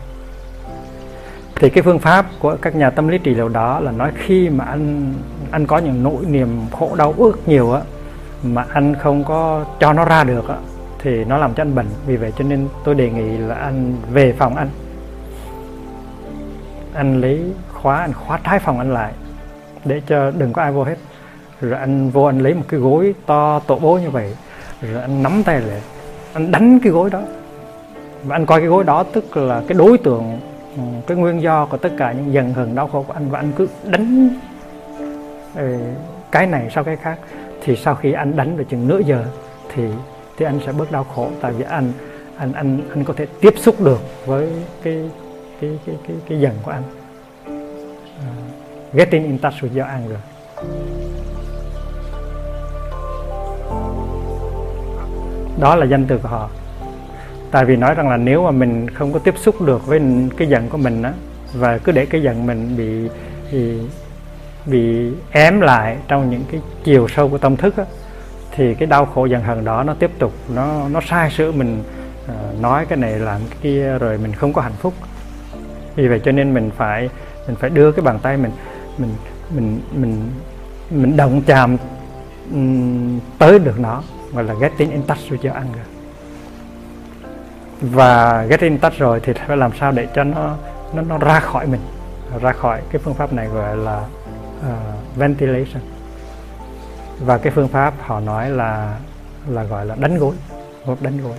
Thì 1.55 1.69
cái 1.69 1.83
phương 1.83 1.99
pháp 1.99 2.25
của 2.39 2.57
các 2.61 2.75
nhà 2.75 2.89
tâm 2.89 3.07
lý 3.07 3.17
trị 3.17 3.35
liệu 3.35 3.49
đó 3.49 3.79
là 3.79 3.91
nói 3.91 4.11
khi 4.15 4.49
mà 4.49 4.65
anh 4.65 5.13
anh 5.51 5.65
có 5.67 5.77
những 5.77 6.03
nỗi 6.03 6.25
niềm 6.25 6.65
khổ 6.71 6.95
đau 6.95 7.13
ước 7.17 7.47
nhiều 7.47 7.71
á, 7.71 7.81
mà 8.43 8.65
anh 8.69 8.95
không 8.95 9.23
có 9.23 9.65
cho 9.79 9.93
nó 9.93 10.05
ra 10.05 10.23
được 10.23 10.47
á, 10.49 10.55
thì 10.99 11.25
nó 11.25 11.37
làm 11.37 11.53
cho 11.53 11.61
anh 11.61 11.75
bệnh. 11.75 11.87
Vì 12.05 12.17
vậy 12.17 12.33
cho 12.37 12.43
nên 12.43 12.67
tôi 12.83 12.95
đề 12.95 13.09
nghị 13.09 13.37
là 13.37 13.55
anh 13.55 13.95
về 14.11 14.33
phòng 14.37 14.55
anh. 14.55 14.69
Anh 16.93 17.21
lấy 17.21 17.41
khóa, 17.73 17.97
anh 17.97 18.13
khóa 18.13 18.39
trái 18.43 18.59
phòng 18.59 18.77
anh 18.77 18.93
lại, 18.93 19.13
để 19.85 20.01
cho 20.07 20.31
đừng 20.31 20.53
có 20.53 20.61
ai 20.61 20.71
vô 20.71 20.83
hết. 20.83 20.97
Rồi 21.61 21.79
anh 21.79 22.09
vô 22.09 22.23
anh 22.23 22.39
lấy 22.39 22.53
một 22.53 22.65
cái 22.67 22.79
gối 22.79 23.15
to, 23.25 23.59
tổ 23.59 23.79
bố 23.79 23.97
như 23.97 24.09
vậy 24.09 24.35
rồi 24.91 25.01
anh 25.01 25.23
nắm 25.23 25.43
tay 25.45 25.61
lại. 25.61 25.81
Anh 26.33 26.51
đánh 26.51 26.79
cái 26.83 26.91
gối 26.91 27.09
đó. 27.09 27.21
Và 28.23 28.35
anh 28.35 28.45
coi 28.45 28.59
cái 28.59 28.67
gối 28.67 28.83
đó 28.83 29.03
tức 29.03 29.37
là 29.37 29.63
cái 29.67 29.77
đối 29.77 29.97
tượng 29.97 30.39
ừ, 30.77 30.81
cái 31.07 31.17
nguyên 31.17 31.41
do 31.41 31.65
của 31.65 31.77
tất 31.77 31.89
cả 31.97 32.11
những 32.11 32.33
dần 32.33 32.53
hờn 32.53 32.75
đau 32.75 32.87
khổ 32.87 33.05
của 33.07 33.13
anh. 33.13 33.29
Và 33.29 33.39
anh 33.39 33.51
cứ 33.55 33.67
đánh 33.83 34.29
ừ, 35.55 35.77
cái 36.31 36.47
này 36.47 36.69
sau 36.73 36.83
cái 36.83 36.95
khác. 36.95 37.17
Thì 37.61 37.75
sau 37.75 37.95
khi 37.95 38.13
anh 38.13 38.35
đánh 38.35 38.57
được 38.57 38.63
chừng 38.69 38.87
nửa 38.87 38.99
giờ 38.99 39.25
thì 39.73 39.83
thì 40.37 40.45
anh 40.45 40.59
sẽ 40.65 40.71
bớt 40.71 40.91
đau 40.91 41.03
khổ. 41.15 41.29
Tại 41.41 41.51
vì 41.51 41.63
anh 41.63 41.91
anh 42.37 42.53
anh 42.53 42.79
anh 42.89 43.03
có 43.03 43.13
thể 43.17 43.25
tiếp 43.41 43.53
xúc 43.57 43.81
được 43.81 43.99
với 44.25 44.49
cái 44.83 45.09
cái 45.61 45.79
cái 45.85 45.95
cái 46.07 46.15
cái 46.29 46.39
dần 46.39 46.53
của 46.63 46.71
anh. 46.71 46.83
À, 47.45 48.29
uh, 48.89 48.93
getting 48.93 49.23
in 49.23 49.37
touch 49.37 49.53
with 49.53 49.69
your 49.69 49.87
anger 49.87 50.17
đó 55.59 55.75
là 55.75 55.85
danh 55.85 56.05
từ 56.05 56.17
của 56.17 56.29
họ. 56.29 56.49
Tại 57.51 57.65
vì 57.65 57.75
nói 57.75 57.95
rằng 57.95 58.09
là 58.09 58.17
nếu 58.17 58.43
mà 58.43 58.51
mình 58.51 58.89
không 58.89 59.13
có 59.13 59.19
tiếp 59.19 59.33
xúc 59.37 59.61
được 59.61 59.87
với 59.87 60.01
cái 60.37 60.47
giận 60.47 60.69
của 60.69 60.77
mình 60.77 61.03
á 61.03 61.13
và 61.53 61.77
cứ 61.77 61.91
để 61.91 62.05
cái 62.05 62.21
giận 62.21 62.47
mình 62.47 62.77
bị 62.77 63.09
bị 63.51 63.79
bị 64.65 65.11
ém 65.31 65.61
lại 65.61 65.97
trong 66.07 66.29
những 66.29 66.43
cái 66.51 66.61
chiều 66.83 67.07
sâu 67.07 67.29
của 67.29 67.37
tâm 67.37 67.55
thức 67.55 67.77
á, 67.77 67.83
thì 68.51 68.75
cái 68.75 68.87
đau 68.87 69.05
khổ 69.05 69.25
giận 69.25 69.43
hờn 69.43 69.65
đó 69.65 69.83
nó 69.83 69.93
tiếp 69.93 70.11
tục 70.19 70.33
nó 70.55 70.89
nó 70.89 71.01
sai 71.09 71.31
sửa 71.31 71.51
mình 71.51 71.83
uh, 72.25 72.61
nói 72.61 72.85
cái 72.85 72.97
này 72.97 73.19
làm 73.19 73.41
cái 73.49 73.57
kia 73.61 73.97
rồi 73.99 74.17
mình 74.17 74.33
không 74.33 74.53
có 74.53 74.61
hạnh 74.61 74.77
phúc. 74.79 74.93
Vì 75.95 76.07
vậy 76.07 76.21
cho 76.25 76.31
nên 76.31 76.53
mình 76.53 76.71
phải 76.77 77.09
mình 77.47 77.55
phải 77.55 77.69
đưa 77.69 77.91
cái 77.91 78.03
bàn 78.03 78.19
tay 78.21 78.37
mình 78.37 78.51
mình 78.97 79.09
mình 79.55 79.81
mình 79.91 80.29
mình 80.89 81.17
động 81.17 81.41
chạm 81.45 81.77
um, 82.51 83.19
tới 83.37 83.59
được 83.59 83.79
nó 83.79 84.03
gọi 84.33 84.43
là 84.43 84.53
getting 84.53 84.91
in 84.91 85.03
touch 85.03 85.19
with 85.19 85.49
your 85.49 85.55
anger 85.55 85.85
và 87.81 88.43
getting 88.49 88.69
in 88.69 88.79
touch 88.79 88.97
rồi 88.97 89.19
thì 89.19 89.33
phải 89.47 89.57
làm 89.57 89.71
sao 89.79 89.91
để 89.91 90.07
cho 90.15 90.23
nó 90.23 90.55
nó, 90.93 91.01
nó 91.01 91.17
ra 91.17 91.39
khỏi 91.39 91.67
mình 91.67 91.81
ra 92.41 92.53
khỏi 92.53 92.81
cái 92.91 93.01
phương 93.03 93.13
pháp 93.13 93.33
này 93.33 93.47
gọi 93.47 93.77
là 93.77 94.05
uh, 94.59 95.15
ventilation. 95.15 95.81
Và 97.19 97.37
cái 97.37 97.51
phương 97.55 97.67
pháp 97.67 97.93
họ 97.99 98.19
nói 98.19 98.49
là 98.49 98.97
là 99.47 99.63
gọi 99.63 99.85
là 99.85 99.95
đánh 99.95 100.17
gối 100.17 100.35
một 100.85 101.01
đánh 101.01 101.17
gối. 101.23 101.37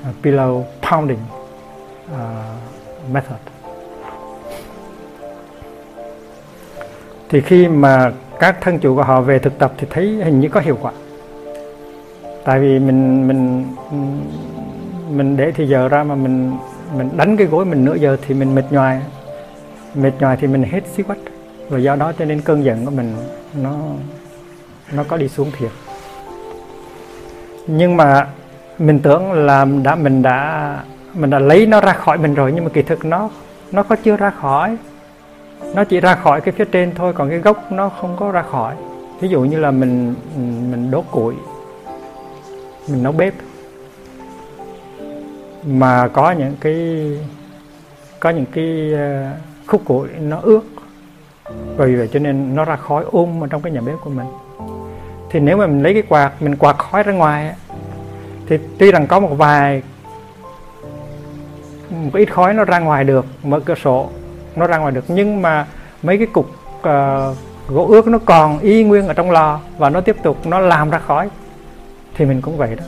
Uh, 0.00 0.16
pillow 0.22 0.64
pounding 0.90 1.18
uh, 2.12 3.12
method. 3.12 3.38
Thì 7.28 7.40
khi 7.40 7.68
mà 7.68 8.12
các 8.42 8.56
thân 8.60 8.78
chủ 8.78 8.94
của 8.94 9.02
họ 9.02 9.20
về 9.20 9.38
thực 9.38 9.58
tập 9.58 9.72
thì 9.78 9.86
thấy 9.90 10.06
hình 10.24 10.40
như 10.40 10.48
có 10.48 10.60
hiệu 10.60 10.78
quả. 10.82 10.92
Tại 12.44 12.60
vì 12.60 12.78
mình 12.78 13.28
mình 13.28 13.66
mình 15.10 15.36
để 15.36 15.52
thì 15.56 15.66
giờ 15.66 15.88
ra 15.88 16.04
mà 16.04 16.14
mình 16.14 16.52
mình 16.96 17.10
đánh 17.16 17.36
cái 17.36 17.46
gối 17.46 17.64
mình 17.64 17.84
nửa 17.84 17.94
giờ 17.94 18.16
thì 18.26 18.34
mình 18.34 18.54
mệt 18.54 18.64
nhoài. 18.70 19.00
Mệt 19.94 20.12
nhoài 20.20 20.36
thì 20.40 20.46
mình 20.46 20.62
hết 20.62 20.80
xí 20.94 21.02
quách. 21.02 21.18
Và 21.68 21.78
do 21.78 21.96
đó 21.96 22.12
cho 22.18 22.24
nên 22.24 22.40
cơn 22.40 22.64
giận 22.64 22.84
của 22.84 22.90
mình 22.90 23.14
nó 23.62 23.70
nó 24.92 25.04
có 25.08 25.16
đi 25.16 25.28
xuống 25.28 25.50
thiệt. 25.58 25.70
Nhưng 27.66 27.96
mà 27.96 28.26
mình 28.78 29.00
tưởng 29.00 29.32
là 29.32 29.66
đã, 29.82 29.94
mình 29.94 30.22
đã 30.22 30.78
mình 31.14 31.30
đã 31.30 31.38
lấy 31.38 31.66
nó 31.66 31.80
ra 31.80 31.92
khỏi 31.92 32.18
mình 32.18 32.34
rồi 32.34 32.52
nhưng 32.54 32.64
mà 32.64 32.70
kỳ 32.74 32.82
thực 32.82 33.04
nó 33.04 33.30
nó 33.72 33.82
có 33.82 33.96
chưa 33.96 34.16
ra 34.16 34.30
khỏi 34.30 34.76
nó 35.74 35.84
chỉ 35.84 36.00
ra 36.00 36.14
khỏi 36.14 36.40
cái 36.40 36.52
phía 36.52 36.64
trên 36.64 36.94
thôi, 36.94 37.12
còn 37.12 37.30
cái 37.30 37.38
gốc 37.38 37.72
nó 37.72 37.88
không 37.88 38.16
có 38.18 38.32
ra 38.32 38.42
khỏi. 38.42 38.74
Ví 39.20 39.28
dụ 39.28 39.40
như 39.40 39.58
là 39.58 39.70
mình 39.70 40.14
mình 40.70 40.90
đốt 40.90 41.04
củi, 41.10 41.34
mình 42.88 43.02
nấu 43.02 43.12
bếp. 43.12 43.34
Mà 45.66 46.08
có 46.08 46.32
những 46.32 46.56
cái, 46.60 47.10
có 48.20 48.30
những 48.30 48.46
cái 48.52 48.92
ờ, 48.92 49.30
khúc 49.66 49.82
củi 49.84 50.08
nó 50.20 50.38
ướt. 50.42 50.60
Vì 51.76 51.94
vậy 51.94 52.08
cho 52.12 52.18
nên 52.18 52.54
nó 52.54 52.64
ra 52.64 52.76
khói 52.76 53.04
um 53.12 53.44
ở 53.44 53.46
trong 53.46 53.62
cái 53.62 53.72
nhà 53.72 53.80
bếp 53.80 53.94
của 54.04 54.10
mình. 54.10 54.26
Thì 55.30 55.40
nếu 55.40 55.56
mà 55.56 55.66
mình 55.66 55.82
lấy 55.82 55.92
cái 55.92 56.02
quạt, 56.02 56.32
mình 56.40 56.56
quạt 56.56 56.78
khói 56.78 57.02
ra 57.02 57.12
ngoài 57.12 57.54
thì 58.46 58.58
tuy 58.78 58.92
rằng 58.92 59.06
có 59.06 59.20
một 59.20 59.34
vài, 59.36 59.82
một 61.90 62.10
ít 62.12 62.32
khói 62.32 62.54
nó 62.54 62.64
ra 62.64 62.78
ngoài 62.78 63.04
được, 63.04 63.26
mở 63.42 63.60
cửa 63.60 63.74
sổ 63.74 64.08
nó 64.56 64.66
ra 64.66 64.78
ngoài 64.78 64.92
được. 64.92 65.04
Nhưng 65.08 65.42
mà 65.42 65.66
mấy 66.02 66.18
cái 66.18 66.26
cục 66.26 66.50
uh, 66.78 67.36
gỗ 67.68 67.86
ướt 67.88 68.06
nó 68.06 68.18
còn 68.24 68.58
y 68.58 68.84
nguyên 68.84 69.08
ở 69.08 69.14
trong 69.14 69.30
lò 69.30 69.60
và 69.78 69.90
nó 69.90 70.00
tiếp 70.00 70.16
tục 70.22 70.46
nó 70.46 70.58
làm 70.58 70.90
ra 70.90 70.98
khói 70.98 71.28
thì 72.14 72.24
mình 72.24 72.40
cũng 72.40 72.56
vậy 72.56 72.76
đó. 72.76 72.84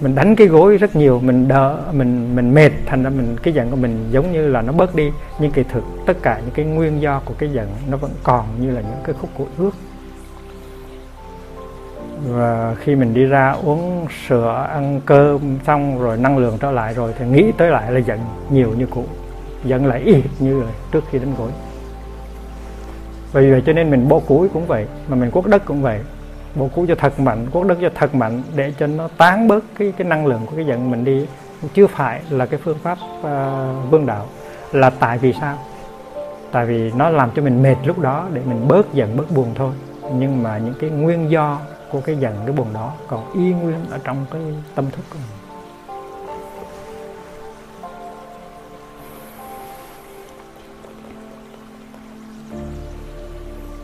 Mình 0.00 0.14
đánh 0.14 0.36
cái 0.36 0.46
gối 0.46 0.76
rất 0.76 0.96
nhiều 0.96 1.20
mình 1.24 1.48
đỡ 1.48 1.78
mình 1.92 2.36
mình 2.36 2.54
mệt 2.54 2.70
thành 2.86 3.02
ra 3.02 3.10
mình 3.10 3.36
cái 3.42 3.54
giận 3.54 3.70
của 3.70 3.76
mình 3.76 4.08
giống 4.10 4.32
như 4.32 4.48
là 4.48 4.62
nó 4.62 4.72
bớt 4.72 4.94
đi. 4.94 5.10
Nhưng 5.38 5.50
kỳ 5.50 5.62
thực 5.62 5.84
tất 6.06 6.22
cả 6.22 6.40
những 6.40 6.54
cái 6.54 6.64
nguyên 6.64 7.00
do 7.00 7.20
của 7.24 7.34
cái 7.38 7.48
giận 7.52 7.68
nó 7.90 7.96
vẫn 7.96 8.10
còn 8.22 8.44
như 8.60 8.70
là 8.70 8.80
những 8.80 9.00
cái 9.04 9.14
khúc 9.20 9.30
gỗ 9.38 9.46
ướt. 9.58 9.70
Và 12.28 12.74
khi 12.80 12.94
mình 12.94 13.14
đi 13.14 13.24
ra 13.24 13.50
uống 13.62 14.06
sữa 14.28 14.66
ăn 14.70 15.00
cơm 15.06 15.58
xong 15.66 16.02
rồi 16.02 16.16
năng 16.16 16.38
lượng 16.38 16.58
trở 16.60 16.70
lại 16.70 16.94
rồi 16.94 17.12
thì 17.18 17.26
nghĩ 17.26 17.52
tới 17.56 17.70
lại 17.70 17.92
là 17.92 17.98
giận 17.98 18.18
nhiều 18.50 18.74
như 18.78 18.86
cũ 18.86 19.04
giận 19.64 19.86
lại 19.86 20.00
y 20.00 20.22
như 20.38 20.62
là 20.62 20.70
trước 20.92 21.04
khi 21.10 21.18
đánh 21.18 21.34
gối. 21.38 21.50
Vì 23.32 23.50
vậy 23.50 23.62
cho 23.66 23.72
nên 23.72 23.90
mình 23.90 24.08
bố 24.08 24.20
củi 24.20 24.48
cũng 24.48 24.66
vậy 24.66 24.86
mà 25.08 25.16
mình 25.16 25.30
quốc 25.32 25.46
đất 25.46 25.64
cũng 25.64 25.82
vậy. 25.82 26.00
Bố 26.54 26.68
củi 26.74 26.86
cho 26.86 26.94
thật 26.94 27.20
mạnh 27.20 27.46
quốc 27.52 27.66
đất 27.66 27.78
cho 27.80 27.90
thật 27.94 28.14
mạnh 28.14 28.42
để 28.56 28.72
cho 28.78 28.86
nó 28.86 29.08
tán 29.16 29.48
bớt 29.48 29.64
cái 29.78 29.92
cái 29.96 30.08
năng 30.08 30.26
lượng 30.26 30.40
của 30.46 30.56
cái 30.56 30.66
giận 30.66 30.90
mình 30.90 31.04
đi. 31.04 31.26
Chưa 31.74 31.86
phải 31.86 32.22
là 32.30 32.46
cái 32.46 32.60
phương 32.64 32.78
pháp 32.82 32.98
uh, 33.20 33.90
vương 33.90 34.06
đạo 34.06 34.26
là 34.72 34.90
tại 34.90 35.18
vì 35.18 35.32
sao? 35.40 35.58
Tại 36.52 36.66
vì 36.66 36.92
nó 36.92 37.08
làm 37.08 37.30
cho 37.36 37.42
mình 37.42 37.62
mệt 37.62 37.76
lúc 37.84 37.98
đó 37.98 38.28
để 38.32 38.42
mình 38.44 38.68
bớt 38.68 38.94
giận 38.94 39.16
bớt 39.16 39.30
buồn 39.30 39.48
thôi. 39.54 39.72
Nhưng 40.14 40.42
mà 40.42 40.58
những 40.58 40.74
cái 40.80 40.90
nguyên 40.90 41.30
do 41.30 41.58
của 41.90 42.00
cái 42.00 42.16
giận 42.16 42.34
cái 42.46 42.56
buồn 42.56 42.66
đó 42.74 42.92
còn 43.08 43.32
y 43.34 43.52
nguyên 43.52 43.78
ở 43.90 43.98
trong 44.04 44.26
cái 44.30 44.42
tâm 44.74 44.90
thức 44.90 45.02
của 45.10 45.18
mình. 45.18 45.39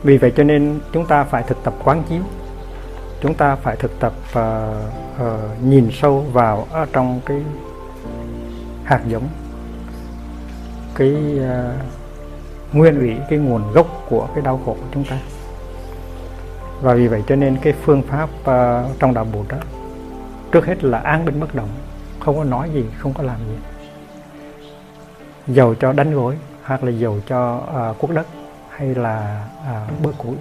Vì 0.06 0.18
vậy 0.18 0.32
cho 0.36 0.44
nên 0.44 0.80
chúng 0.92 1.06
ta 1.06 1.24
phải 1.24 1.42
thực 1.42 1.64
tập 1.64 1.74
quán 1.84 2.02
chiếu. 2.08 2.22
Chúng 3.20 3.34
ta 3.34 3.56
phải 3.56 3.76
thực 3.76 4.00
tập 4.00 4.12
uh, 4.30 4.42
uh, 5.22 5.62
nhìn 5.62 5.90
sâu 5.92 6.20
vào 6.32 6.66
ở 6.70 6.86
trong 6.92 7.20
cái 7.26 7.42
hạt 8.84 9.00
giống. 9.06 9.28
Cái 10.94 11.14
uh, 11.38 12.74
nguyên 12.74 12.98
ủy 12.98 13.16
cái 13.30 13.38
nguồn 13.38 13.72
gốc 13.72 13.86
của 14.08 14.28
cái 14.34 14.44
đau 14.44 14.60
khổ 14.66 14.72
của 14.74 14.86
chúng 14.94 15.04
ta. 15.04 15.18
Và 16.82 16.94
vì 16.94 17.08
vậy 17.08 17.22
cho 17.26 17.36
nên 17.36 17.56
cái 17.62 17.72
phương 17.72 18.02
pháp 18.02 18.30
uh, 18.40 18.98
trong 18.98 19.14
đạo 19.14 19.26
Bụt 19.32 19.48
đó 19.48 19.58
trước 20.52 20.66
hết 20.66 20.84
là 20.84 20.98
an 20.98 21.24
bình 21.24 21.40
bất 21.40 21.54
động 21.54 21.68
không 22.20 22.36
có 22.36 22.44
nói 22.44 22.70
gì 22.74 22.84
không 22.98 23.14
có 23.14 23.22
làm 23.22 23.36
gì. 23.38 23.56
Dầu 25.54 25.74
cho 25.74 25.92
đánh 25.92 26.14
gối 26.14 26.36
hoặc 26.64 26.84
là 26.84 26.90
dầu 26.90 27.20
cho 27.28 27.56
uh, 27.90 27.98
cuốc 27.98 28.10
đất 28.10 28.26
hay 28.76 28.94
là 28.94 29.44
à, 29.66 29.86
bớt 30.02 30.12
củi? 30.18 30.36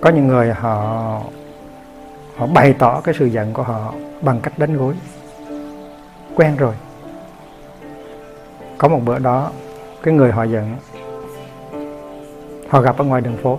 Có 0.00 0.10
những 0.10 0.28
người 0.28 0.52
họ 0.52 0.74
họ 2.36 2.46
bày 2.46 2.74
tỏ 2.78 3.00
cái 3.00 3.14
sự 3.18 3.26
giận 3.26 3.52
của 3.52 3.62
họ 3.62 3.94
bằng 4.20 4.40
cách 4.40 4.58
đánh 4.58 4.76
gối. 4.76 4.94
Quen 6.34 6.56
rồi. 6.56 6.74
Có 8.78 8.88
một 8.88 9.00
bữa 9.04 9.18
đó 9.18 9.50
cái 10.02 10.14
người 10.14 10.32
họ 10.32 10.44
giận 10.44 10.76
họ 12.68 12.80
gặp 12.80 12.98
ở 12.98 13.04
ngoài 13.04 13.20
đường 13.20 13.36
phố 13.36 13.58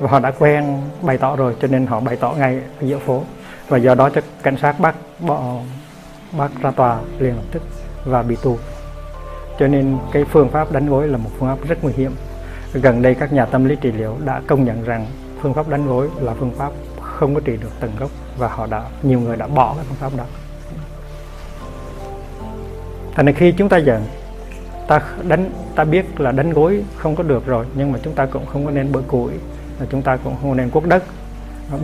và 0.00 0.10
họ 0.10 0.18
đã 0.18 0.30
quen 0.38 0.80
bày 1.02 1.18
tỏ 1.18 1.36
rồi 1.36 1.56
cho 1.60 1.68
nên 1.68 1.86
họ 1.86 2.00
bày 2.00 2.16
tỏ 2.16 2.32
ngay 2.38 2.60
ở 2.80 2.86
giữa 2.86 2.98
phố. 2.98 3.22
Và 3.68 3.78
do 3.78 3.94
đó 3.94 4.10
cho 4.10 4.20
cảnh 4.42 4.56
sát 4.56 4.80
bắt 4.80 4.94
bỏ 5.20 5.42
bắt 6.38 6.50
ra 6.60 6.70
tòa 6.70 6.98
liền 7.18 7.36
lập 7.36 7.44
tức 7.52 7.62
và 8.04 8.22
bị 8.22 8.36
tù 8.42 8.58
cho 9.62 9.68
nên 9.68 9.98
cái 10.12 10.24
phương 10.24 10.48
pháp 10.48 10.72
đánh 10.72 10.86
gối 10.86 11.08
là 11.08 11.18
một 11.18 11.30
phương 11.38 11.48
pháp 11.48 11.68
rất 11.68 11.84
nguy 11.84 11.92
hiểm. 11.92 12.12
Gần 12.72 13.02
đây 13.02 13.14
các 13.14 13.32
nhà 13.32 13.44
tâm 13.44 13.64
lý 13.64 13.76
trị 13.76 13.92
liệu 13.92 14.16
đã 14.24 14.42
công 14.46 14.64
nhận 14.64 14.84
rằng 14.84 15.06
phương 15.40 15.54
pháp 15.54 15.68
đánh 15.68 15.86
gối 15.86 16.08
là 16.20 16.34
phương 16.34 16.50
pháp 16.50 16.72
không 17.00 17.34
có 17.34 17.40
trị 17.44 17.56
được 17.56 17.68
tận 17.80 17.90
gốc 17.98 18.10
và 18.38 18.48
họ 18.48 18.66
đã, 18.66 18.82
nhiều 19.02 19.20
người 19.20 19.36
đã 19.36 19.46
bỏ 19.46 19.74
cái 19.74 19.84
phương 19.88 19.96
pháp 19.96 20.18
đó. 20.18 20.24
Thành 23.14 23.26
ra 23.26 23.32
khi 23.32 23.52
chúng 23.52 23.68
ta 23.68 23.76
giận, 23.76 24.02
ta 24.88 25.00
đánh, 25.28 25.50
ta 25.74 25.84
biết 25.84 26.20
là 26.20 26.32
đánh 26.32 26.52
gối 26.52 26.84
không 26.96 27.16
có 27.16 27.22
được 27.22 27.46
rồi, 27.46 27.66
nhưng 27.74 27.92
mà 27.92 27.98
chúng 28.02 28.14
ta 28.14 28.26
cũng 28.26 28.46
không 28.46 28.64
có 28.64 28.70
nên 28.70 28.92
bữa 28.92 29.02
củi 29.02 29.32
chúng 29.90 30.02
ta 30.02 30.16
cũng 30.16 30.36
không 30.42 30.56
nên 30.56 30.70
cuốc 30.70 30.86
đất. 30.86 31.04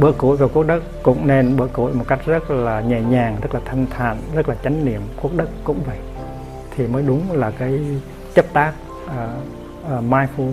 Bữa 0.01 0.13
củi 0.13 0.37
và 0.37 0.47
cuốc 0.47 0.67
đất 0.67 0.83
cũng 1.03 1.27
nên 1.27 1.57
bữa 1.57 1.67
củi 1.67 1.93
một 1.93 2.05
cách 2.09 2.21
rất 2.27 2.51
là 2.51 2.81
nhẹ 2.81 3.01
nhàng, 3.01 3.37
rất 3.43 3.55
là 3.55 3.61
thanh 3.65 3.87
thản, 3.91 4.17
rất 4.35 4.49
là 4.49 4.55
chánh 4.65 4.85
niệm 4.85 5.01
cuốc 5.23 5.37
đất 5.37 5.49
cũng 5.65 5.81
vậy 5.87 5.97
thì 6.79 6.87
mới 6.87 7.03
đúng 7.03 7.33
là 7.33 7.51
cái 7.59 7.81
chấp 8.35 8.53
tác 8.53 8.73
uh, 9.05 9.11
uh, 9.85 10.05
mindful 10.05 10.53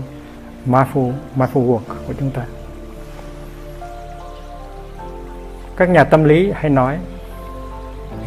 mindful 0.66 1.12
mindful 1.38 1.68
work 1.68 1.80
của 2.08 2.14
chúng 2.20 2.32
ta. 2.32 2.46
Các 5.78 5.90
nhà 5.90 6.04
tâm 6.04 6.24
lý 6.24 6.52
hay 6.56 6.70
nói 6.70 6.98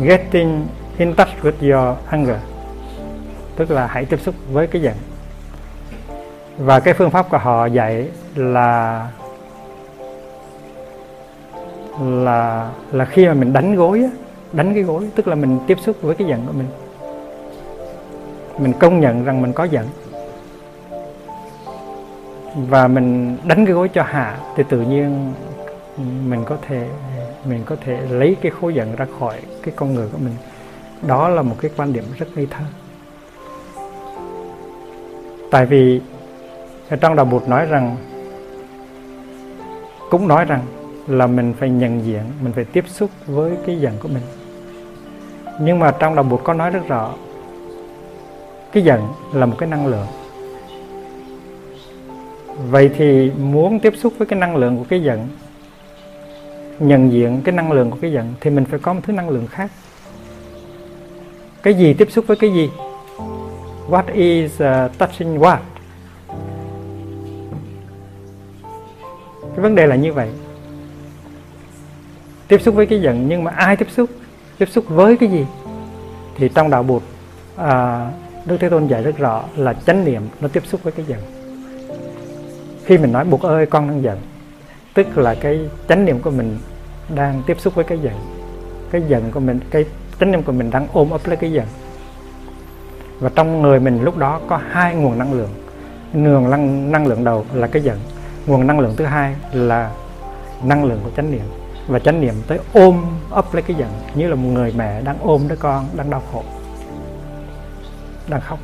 getting 0.00 0.67
in 0.99 1.14
touch 1.14 1.28
with 1.43 1.73
your 1.73 1.99
anger 2.09 2.37
tức 3.57 3.71
là 3.71 3.87
hãy 3.87 4.05
tiếp 4.05 4.21
xúc 4.21 4.35
với 4.52 4.67
cái 4.67 4.83
giận. 4.83 4.95
Và 6.59 6.81
cái 6.81 6.95
phương 6.95 7.11
pháp 7.11 7.31
của 7.31 7.38
họ 7.38 7.67
dạy 7.67 8.09
là 8.35 9.07
là 12.00 12.71
là 12.93 13.05
khi 13.05 13.26
mà 13.26 13.35
mình 13.35 13.52
đánh 13.52 13.76
gối 13.76 14.05
đánh 14.52 14.75
cái 14.75 14.83
gối 14.83 15.09
tức 15.14 15.28
là 15.28 15.35
mình 15.35 15.59
tiếp 15.67 15.78
xúc 15.81 15.97
với 16.02 16.14
cái 16.14 16.28
giận 16.28 16.47
của 16.47 16.52
mình 16.52 16.69
mình 18.59 18.73
công 18.81 19.00
nhận 19.00 19.25
rằng 19.25 19.43
mình 19.43 19.53
có 19.53 19.65
giận. 19.65 19.87
Và 22.69 22.88
mình 22.88 23.37
đánh 23.45 23.65
cái 23.65 23.75
gối 23.75 23.88
cho 23.88 24.03
hạ 24.03 24.38
thì 24.57 24.65
tự 24.69 24.81
nhiên 24.81 25.33
mình 26.29 26.45
có 26.45 26.57
thể, 26.69 26.88
mình 27.45 27.62
có 27.67 27.77
thể 27.85 28.00
lấy 28.11 28.37
cái 28.41 28.53
khối 28.61 28.75
giận 28.75 28.97
ra 28.97 29.07
khỏi 29.21 29.37
cái 29.62 29.75
con 29.77 29.95
người 29.95 30.09
của 30.12 30.19
mình. 30.19 30.35
Đó 31.07 31.29
là 31.29 31.43
một 31.43 31.57
cái 31.61 31.71
quan 31.77 31.93
điểm 31.93 32.05
rất 32.19 32.27
ngây 32.35 32.47
thơ. 32.50 32.65
Tại 35.50 35.67
vì 35.67 36.00
ở 36.91 36.97
trong 36.97 37.17
đạo 37.17 37.27
bụt 37.27 37.49
nói 37.49 37.67
rằng, 37.67 37.97
cũng 40.11 40.29
nói 40.29 40.44
rằng 40.44 40.61
là 41.07 41.27
mình 41.27 41.55
phải 41.59 41.71
nhận 41.71 42.05
diện, 42.05 42.23
mình 42.40 42.53
phải 42.53 42.64
tiếp 42.64 42.85
xúc 42.88 43.11
với 43.27 43.53
cái 43.66 43.81
giận 43.81 43.92
của 44.03 44.09
mình. 44.09 44.23
Nhưng 45.61 45.79
mà 45.79 45.94
trong 45.99 46.14
đạo 46.14 46.23
bụt 46.23 46.40
có 46.44 46.55
nói 46.55 46.71
rất 46.71 46.88
rõ 46.88 47.12
cái 48.72 48.83
giận 48.83 49.09
là 49.33 49.46
một 49.46 49.57
cái 49.59 49.68
năng 49.68 49.87
lượng. 49.87 50.07
Vậy 52.70 52.90
thì 52.96 53.31
muốn 53.31 53.81
tiếp 53.81 53.94
xúc 53.96 54.12
với 54.18 54.26
cái 54.26 54.38
năng 54.38 54.57
lượng 54.57 54.78
của 54.78 54.85
cái 54.88 55.02
giận 55.02 55.28
nhận 56.78 57.12
diện 57.12 57.40
cái 57.44 57.54
năng 57.54 57.72
lượng 57.72 57.90
của 57.90 57.96
cái 58.00 58.12
giận 58.12 58.35
thì 58.40 58.50
mình 58.50 58.64
phải 58.64 58.78
có 58.78 58.92
một 58.92 59.00
thứ 59.02 59.12
năng 59.12 59.28
lượng 59.28 59.46
khác. 59.46 59.70
Cái 61.62 61.74
gì 61.74 61.94
tiếp 61.94 62.09
xúc 62.11 62.26
với 62.26 62.37
cái 62.37 62.50
gì? 62.52 62.70
What 63.88 64.04
is 64.12 64.52
uh, 64.54 64.98
touching 64.98 65.38
what? 65.38 65.59
Cái 69.40 69.62
vấn 69.62 69.74
đề 69.74 69.87
là 69.87 69.96
như 69.96 70.12
vậy. 70.12 70.28
Tiếp 72.48 72.62
xúc 72.62 72.74
với 72.74 72.87
cái 72.87 73.00
giận 73.00 73.28
nhưng 73.28 73.44
mà 73.44 73.50
ai 73.50 73.76
tiếp 73.76 73.90
xúc? 73.90 74.11
Tiếp 74.59 74.68
xúc 74.68 74.85
với 74.88 75.16
cái 75.16 75.28
gì? 75.28 75.46
Thì 76.37 76.48
trong 76.54 76.70
đạo 76.70 76.83
bụt 76.83 77.02
uh, 77.57 77.64
đức 78.49 78.57
thế 78.61 78.69
tôn 78.69 78.87
dạy 78.87 79.03
rất 79.03 79.17
rõ 79.19 79.45
là 79.57 79.73
chánh 79.73 80.05
niệm 80.05 80.23
nó 80.41 80.49
tiếp 80.49 80.63
xúc 80.67 80.83
với 80.83 80.93
cái 80.93 81.07
giận. 81.09 81.19
Khi 82.85 82.99
mình 82.99 83.13
nói 83.13 83.25
buộc 83.25 83.43
ơi 83.43 83.67
con 83.67 83.89
đang 83.89 84.03
giận 84.03 84.19
tức 84.95 85.19
là 85.19 85.35
cái 85.35 85.61
chánh 85.89 86.05
niệm 86.05 86.21
của 86.21 86.31
mình 86.31 86.59
đang 87.15 87.43
tiếp 87.47 87.61
xúc 87.61 87.75
với 87.75 87.85
cái 87.85 87.99
giận. 87.99 88.15
Cái 88.91 89.03
giận 89.09 89.31
của 89.31 89.41
mình 89.41 89.61
cái 89.71 89.85
chánh 90.21 90.33
niệm 90.33 90.43
của 90.43 90.53
mình 90.53 90.71
đang 90.71 90.87
ôm 90.93 91.11
ấp 91.11 91.27
lấy 91.27 91.37
cái 91.37 91.53
giận. 91.53 91.67
Và 93.21 93.31
trong 93.35 93.63
người 93.63 93.81
mình 93.81 94.03
lúc 94.03 94.17
đó 94.17 94.41
có 94.49 94.61
hai 94.71 94.95
nguồn 94.95 95.19
năng 95.19 95.33
lượng. 95.33 95.51
Nguồn 96.13 96.51
năng, 96.51 96.93
năng 96.93 97.07
lượng 97.07 97.25
đầu 97.25 97.47
là 97.55 97.67
cái 97.67 97.83
giận 97.83 97.99
nguồn 98.47 98.67
năng 98.67 98.81
lượng 98.81 98.95
thứ 98.97 99.05
hai 99.05 99.35
là 99.53 99.91
năng 100.63 100.85
lượng 100.85 101.01
của 101.05 101.11
chánh 101.17 101.31
niệm. 101.31 101.45
Và 101.87 101.99
chánh 101.99 102.21
niệm 102.21 102.35
tới 102.47 102.59
ôm 102.73 103.05
ấp 103.31 103.55
lấy 103.55 103.63
cái 103.63 103.77
giận 103.77 103.89
như 104.15 104.29
là 104.29 104.35
một 104.35 104.49
người 104.49 104.75
mẹ 104.77 105.01
đang 105.01 105.17
ôm 105.23 105.49
đứa 105.49 105.57
con 105.57 105.87
đang 105.97 106.11
đau 106.11 106.23
khổ 106.33 106.43
đang 108.29 108.41
khóc. 108.41 108.59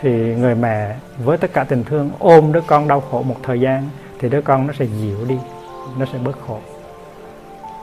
Thì 0.00 0.10
người 0.10 0.54
mẹ 0.54 0.96
với 1.24 1.38
tất 1.38 1.52
cả 1.52 1.64
tình 1.64 1.84
thương 1.84 2.10
ôm 2.18 2.52
đứa 2.52 2.60
con 2.66 2.88
đau 2.88 3.00
khổ 3.00 3.22
một 3.22 3.36
thời 3.42 3.60
gian 3.60 3.88
thì 4.18 4.28
đứa 4.28 4.40
con 4.40 4.66
nó 4.66 4.72
sẽ 4.78 4.84
dịu 4.84 5.16
đi 5.28 5.38
nó 5.98 6.06
sẽ 6.12 6.18
bớt 6.24 6.36
khổ. 6.46 6.58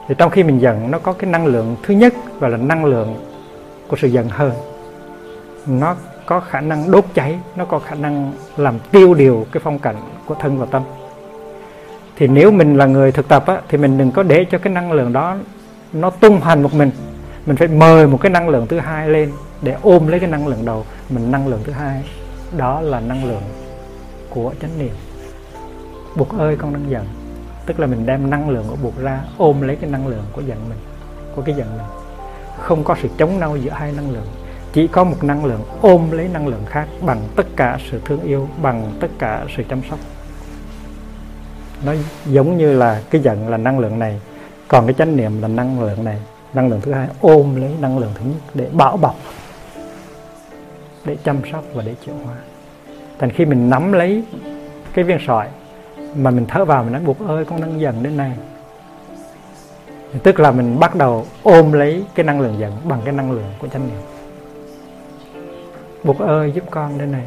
Thì 0.08 0.14
trong 0.18 0.30
khi 0.30 0.42
mình 0.42 0.60
giận 0.60 0.90
nó 0.90 0.98
có 0.98 1.12
cái 1.12 1.30
năng 1.30 1.46
lượng 1.46 1.76
thứ 1.82 1.94
nhất 1.94 2.14
và 2.38 2.48
là 2.48 2.56
năng 2.56 2.84
lượng 2.84 3.16
của 3.88 3.96
sự 3.96 4.08
giận 4.08 4.28
hơn 4.28 4.52
nó 5.66 5.96
có 6.26 6.40
khả 6.40 6.60
năng 6.60 6.90
đốt 6.90 7.04
cháy 7.14 7.38
nó 7.56 7.64
có 7.64 7.78
khả 7.78 7.94
năng 7.94 8.32
làm 8.56 8.78
tiêu 8.90 9.14
điều 9.14 9.46
cái 9.52 9.60
phong 9.64 9.78
cảnh 9.78 9.96
của 10.26 10.34
thân 10.34 10.58
và 10.58 10.66
tâm. 10.66 10.82
Thì 12.16 12.26
nếu 12.26 12.50
mình 12.50 12.76
là 12.76 12.86
người 12.86 13.12
thực 13.12 13.28
tập 13.28 13.46
á, 13.46 13.60
thì 13.68 13.78
mình 13.78 13.98
đừng 13.98 14.10
có 14.10 14.22
để 14.22 14.44
cho 14.50 14.58
cái 14.58 14.72
năng 14.72 14.92
lượng 14.92 15.12
đó 15.12 15.36
nó 15.92 16.10
tung 16.10 16.40
hoành 16.40 16.62
một 16.62 16.74
mình. 16.74 16.90
Mình 17.46 17.56
phải 17.56 17.68
mời 17.68 18.06
một 18.06 18.18
cái 18.20 18.30
năng 18.30 18.48
lượng 18.48 18.66
thứ 18.66 18.78
hai 18.78 19.08
lên 19.08 19.32
để 19.62 19.76
ôm 19.82 20.06
lấy 20.06 20.20
cái 20.20 20.30
năng 20.30 20.46
lượng 20.46 20.64
đầu 20.64 20.84
mình 21.08 21.30
năng 21.30 21.48
lượng 21.48 21.60
thứ 21.64 21.72
hai 21.72 22.04
đó 22.56 22.80
là 22.80 23.00
năng 23.00 23.24
lượng 23.24 23.42
của 24.30 24.54
chánh 24.62 24.78
niệm 24.78 24.94
buộc 26.16 26.38
ơi 26.38 26.56
con 26.56 26.72
đang 26.72 26.90
giận 26.90 27.06
tức 27.66 27.80
là 27.80 27.86
mình 27.86 28.06
đem 28.06 28.30
năng 28.30 28.50
lượng 28.50 28.64
của 28.68 28.76
buộc 28.82 28.98
ra 28.98 29.20
ôm 29.38 29.60
lấy 29.60 29.76
cái 29.76 29.90
năng 29.90 30.06
lượng 30.06 30.24
của 30.32 30.40
giận 30.40 30.58
mình 30.68 30.78
của 31.36 31.42
cái 31.42 31.54
giận 31.54 31.66
mình 31.76 31.86
không 32.58 32.84
có 32.84 32.96
sự 33.02 33.08
chống 33.18 33.38
nhau 33.38 33.56
giữa 33.56 33.70
hai 33.70 33.92
năng 33.92 34.10
lượng 34.10 34.26
chỉ 34.72 34.86
có 34.86 35.04
một 35.04 35.24
năng 35.24 35.44
lượng 35.44 35.60
ôm 35.80 36.10
lấy 36.10 36.28
năng 36.28 36.46
lượng 36.46 36.62
khác 36.66 36.86
bằng 37.00 37.20
tất 37.36 37.46
cả 37.56 37.78
sự 37.90 38.00
thương 38.04 38.20
yêu 38.22 38.48
bằng 38.62 38.92
tất 39.00 39.08
cả 39.18 39.44
sự 39.56 39.62
chăm 39.68 39.82
sóc 39.90 39.98
nó 41.86 41.92
giống 42.26 42.58
như 42.58 42.72
là 42.72 43.02
cái 43.10 43.20
giận 43.20 43.48
là 43.48 43.56
năng 43.56 43.78
lượng 43.78 43.98
này 43.98 44.20
còn 44.68 44.86
cái 44.86 44.94
chánh 44.94 45.16
niệm 45.16 45.42
là 45.42 45.48
năng 45.48 45.80
lượng 45.80 46.04
này 46.04 46.18
năng 46.54 46.68
lượng 46.68 46.80
thứ 46.80 46.92
hai 46.92 47.08
ôm 47.20 47.56
lấy 47.56 47.70
năng 47.80 47.98
lượng 47.98 48.12
thứ 48.14 48.24
nhất 48.24 48.40
để 48.54 48.68
bảo 48.72 48.96
bọc 48.96 49.16
để 51.04 51.16
chăm 51.24 51.36
sóc 51.52 51.64
và 51.74 51.82
để 51.86 51.94
chữa 52.06 52.12
hóa. 52.24 52.34
Thành 53.18 53.30
khi 53.30 53.44
mình 53.44 53.70
nắm 53.70 53.92
lấy 53.92 54.24
cái 54.94 55.04
viên 55.04 55.18
sỏi 55.26 55.48
mà 56.16 56.30
mình 56.30 56.44
thở 56.48 56.64
vào, 56.64 56.84
mình 56.84 56.92
nói, 56.92 57.02
buộc 57.02 57.28
ơi, 57.28 57.44
con 57.44 57.60
đang 57.60 57.80
dần 57.80 58.02
đến 58.02 58.16
này 58.16 58.32
tức 60.22 60.40
là 60.40 60.50
mình 60.50 60.80
bắt 60.80 60.94
đầu 60.94 61.26
ôm 61.42 61.72
lấy 61.72 62.04
cái 62.14 62.24
năng 62.24 62.40
lượng 62.40 62.58
giận 62.58 62.72
bằng 62.84 63.00
cái 63.04 63.14
năng 63.14 63.32
lượng 63.32 63.52
của 63.58 63.68
chánh 63.68 63.88
niệm. 63.88 64.00
Buộc 66.04 66.18
ơi, 66.18 66.52
giúp 66.54 66.64
con 66.70 66.98
đến 66.98 67.12
này 67.12 67.26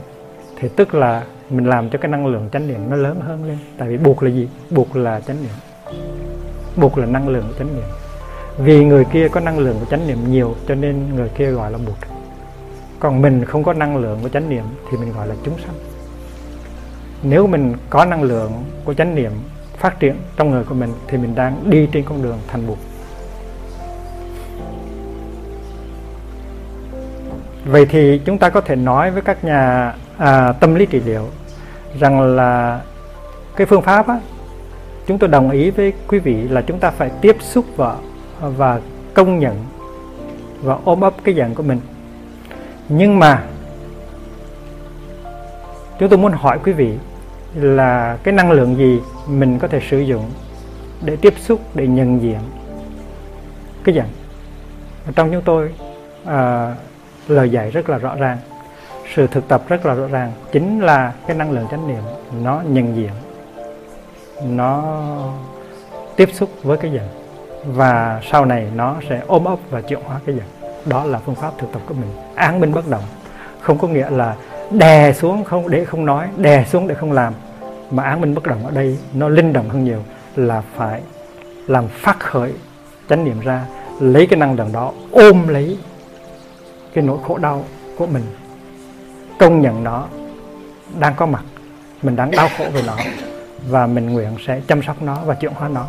thì 0.55 0.69
tức 0.75 0.95
là 0.95 1.23
mình 1.49 1.65
làm 1.65 1.89
cho 1.89 1.97
cái 1.97 2.11
năng 2.11 2.27
lượng 2.27 2.49
chánh 2.53 2.67
niệm 2.67 2.89
nó 2.89 2.95
lớn 2.95 3.19
hơn 3.21 3.45
lên. 3.45 3.57
Tại 3.77 3.89
vì 3.89 3.97
buộc 3.97 4.23
là 4.23 4.29
gì? 4.29 4.49
Buộc 4.69 4.95
là 4.95 5.19
chánh 5.19 5.37
niệm. 5.43 5.95
Buộc 6.75 6.97
là 6.97 7.05
năng 7.05 7.29
lượng 7.29 7.45
của 7.47 7.53
chánh 7.59 7.75
niệm. 7.75 7.85
Vì 8.57 8.85
người 8.85 9.05
kia 9.05 9.27
có 9.27 9.39
năng 9.39 9.59
lượng 9.59 9.77
của 9.79 9.85
chánh 9.85 10.07
niệm 10.07 10.17
nhiều 10.29 10.55
cho 10.67 10.75
nên 10.75 11.15
người 11.15 11.29
kia 11.29 11.51
gọi 11.51 11.71
là 11.71 11.77
buộc 11.77 12.14
còn 13.05 13.21
mình 13.21 13.45
không 13.45 13.63
có 13.63 13.73
năng 13.73 13.97
lượng 13.97 14.19
của 14.23 14.29
chánh 14.29 14.49
niệm 14.49 14.63
thì 14.91 14.97
mình 14.97 15.13
gọi 15.13 15.27
là 15.27 15.35
chúng 15.43 15.57
sanh 15.57 15.75
nếu 17.23 17.47
mình 17.47 17.73
có 17.89 18.05
năng 18.05 18.23
lượng 18.23 18.51
của 18.85 18.93
chánh 18.93 19.15
niệm 19.15 19.31
phát 19.77 19.99
triển 19.99 20.15
trong 20.37 20.51
người 20.51 20.63
của 20.63 20.75
mình 20.75 20.93
thì 21.07 21.17
mình 21.17 21.35
đang 21.35 21.69
đi 21.69 21.87
trên 21.91 22.03
con 22.03 22.23
đường 22.23 22.37
thành 22.47 22.67
bụt. 22.67 22.77
vậy 27.65 27.85
thì 27.85 28.21
chúng 28.25 28.37
ta 28.37 28.49
có 28.49 28.61
thể 28.61 28.75
nói 28.75 29.11
với 29.11 29.21
các 29.21 29.43
nhà 29.43 29.93
à, 30.17 30.51
tâm 30.51 30.75
lý 30.75 30.85
trị 30.85 30.99
liệu 31.05 31.27
rằng 31.99 32.35
là 32.35 32.81
cái 33.55 33.67
phương 33.67 33.81
pháp 33.81 34.07
á, 34.07 34.19
chúng 35.07 35.17
tôi 35.17 35.29
đồng 35.29 35.51
ý 35.51 35.69
với 35.69 35.93
quý 36.07 36.19
vị 36.19 36.47
là 36.47 36.61
chúng 36.61 36.79
ta 36.79 36.91
phải 36.91 37.11
tiếp 37.21 37.37
xúc 37.39 37.65
và 37.75 37.95
và 38.39 38.79
công 39.13 39.39
nhận 39.39 39.65
và 40.61 40.77
ôm 40.85 41.01
ấp 41.01 41.13
cái 41.23 41.35
dạng 41.35 41.55
của 41.55 41.63
mình 41.63 41.79
nhưng 42.89 43.19
mà 43.19 43.43
chúng 45.99 46.09
tôi 46.09 46.19
muốn 46.19 46.31
hỏi 46.31 46.59
quý 46.63 46.71
vị 46.71 46.93
là 47.53 48.17
cái 48.23 48.33
năng 48.33 48.51
lượng 48.51 48.77
gì 48.77 49.01
mình 49.27 49.59
có 49.59 49.67
thể 49.67 49.81
sử 49.89 49.99
dụng 49.99 50.31
để 51.01 51.15
tiếp 51.15 51.33
xúc 51.39 51.59
để 51.73 51.87
nhận 51.87 52.21
diện? 52.21 52.39
Cái 53.83 53.95
giận 53.95 54.07
trong 55.15 55.31
chúng 55.31 55.41
tôi 55.41 55.73
à, 56.25 56.75
lời 57.27 57.49
dạy 57.49 57.71
rất 57.71 57.89
là 57.89 57.97
rõ 57.97 58.15
ràng 58.15 58.37
sự 59.15 59.27
thực 59.27 59.47
tập 59.47 59.63
rất 59.67 59.85
là 59.85 59.93
rõ 59.93 60.07
ràng 60.07 60.31
chính 60.51 60.79
là 60.79 61.13
cái 61.27 61.37
năng 61.37 61.51
lượng 61.51 61.67
chánh 61.71 61.87
niệm 61.87 62.03
nó 62.43 62.61
nhận 62.67 62.95
diện 62.95 63.11
nó 64.43 65.01
tiếp 66.15 66.29
xúc 66.33 66.49
với 66.63 66.77
cái 66.77 66.91
giận 66.91 67.07
và 67.65 68.21
sau 68.31 68.45
này 68.45 68.67
nó 68.75 68.95
sẽ 69.09 69.21
ôm 69.27 69.45
ấp 69.45 69.59
và 69.69 69.81
chuyển 69.81 69.99
hóa 70.01 70.19
cái 70.25 70.35
giận 70.35 70.45
đó 70.85 71.03
là 71.03 71.19
phương 71.25 71.35
pháp 71.35 71.51
thực 71.57 71.71
tập 71.71 71.81
của 71.87 71.93
mình. 71.93 72.09
Án 72.35 72.59
minh 72.59 72.73
bất 72.73 72.87
động. 72.87 73.03
Không 73.61 73.77
có 73.77 73.87
nghĩa 73.87 74.09
là 74.09 74.35
đè 74.71 75.13
xuống 75.13 75.43
không 75.43 75.69
để 75.69 75.85
không 75.85 76.05
nói, 76.05 76.27
đè 76.37 76.65
xuống 76.65 76.87
để 76.87 76.95
không 76.95 77.11
làm. 77.11 77.33
Mà 77.91 78.03
án 78.03 78.21
minh 78.21 78.35
bất 78.35 78.43
động 78.43 78.65
ở 78.65 78.71
đây 78.71 78.97
nó 79.13 79.29
linh 79.29 79.53
động 79.53 79.69
hơn 79.69 79.83
nhiều 79.83 79.99
là 80.35 80.63
phải 80.75 81.01
làm 81.67 81.87
phát 81.87 82.19
khởi, 82.19 82.53
chánh 83.09 83.25
niệm 83.25 83.39
ra, 83.39 83.65
lấy 83.99 84.27
cái 84.27 84.39
năng 84.39 84.55
lượng 84.55 84.71
đó, 84.71 84.91
ôm 85.11 85.47
lấy 85.47 85.77
cái 86.93 87.03
nỗi 87.03 87.17
khổ 87.27 87.37
đau 87.37 87.63
của 87.97 88.05
mình. 88.07 88.23
Công 89.39 89.61
nhận 89.61 89.83
nó 89.83 90.07
đang 90.99 91.13
có 91.15 91.25
mặt, 91.25 91.43
mình 92.01 92.15
đang 92.15 92.31
đau 92.31 92.49
khổ 92.57 92.65
về 92.73 92.81
nó 92.87 92.95
và 93.69 93.87
mình 93.87 94.13
nguyện 94.13 94.35
sẽ 94.47 94.61
chăm 94.67 94.83
sóc 94.83 95.01
nó 95.01 95.17
và 95.25 95.33
chuyển 95.33 95.51
hóa 95.53 95.69
nó, 95.69 95.85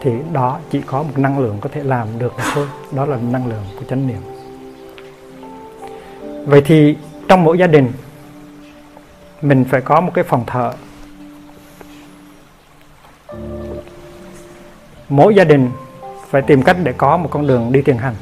thì 0.00 0.12
đó 0.32 0.58
chỉ 0.70 0.80
có 0.80 1.02
một 1.02 1.18
năng 1.18 1.38
lượng 1.38 1.58
có 1.60 1.68
thể 1.72 1.82
làm 1.82 2.18
được 2.18 2.32
thôi. 2.54 2.66
Đó 2.92 3.06
là 3.06 3.16
năng 3.16 3.46
lượng 3.46 3.64
của 3.78 3.84
chánh 3.90 4.06
niệm 4.06 4.20
vậy 6.48 6.62
thì 6.64 6.96
trong 7.28 7.44
mỗi 7.44 7.58
gia 7.58 7.66
đình, 7.66 7.92
mình 9.42 9.64
phải 9.64 9.80
có 9.80 10.00
một 10.00 10.10
cái 10.14 10.24
phòng 10.24 10.44
thờ. 10.46 10.72
Mỗi 15.08 15.34
gia 15.34 15.44
đình 15.44 15.70
phải 16.30 16.42
tìm 16.42 16.62
cách 16.62 16.76
để 16.82 16.92
có 16.92 17.16
một 17.16 17.28
con 17.30 17.46
đường 17.46 17.72
đi 17.72 17.82
thiền 17.82 17.96
hành, 17.96 18.14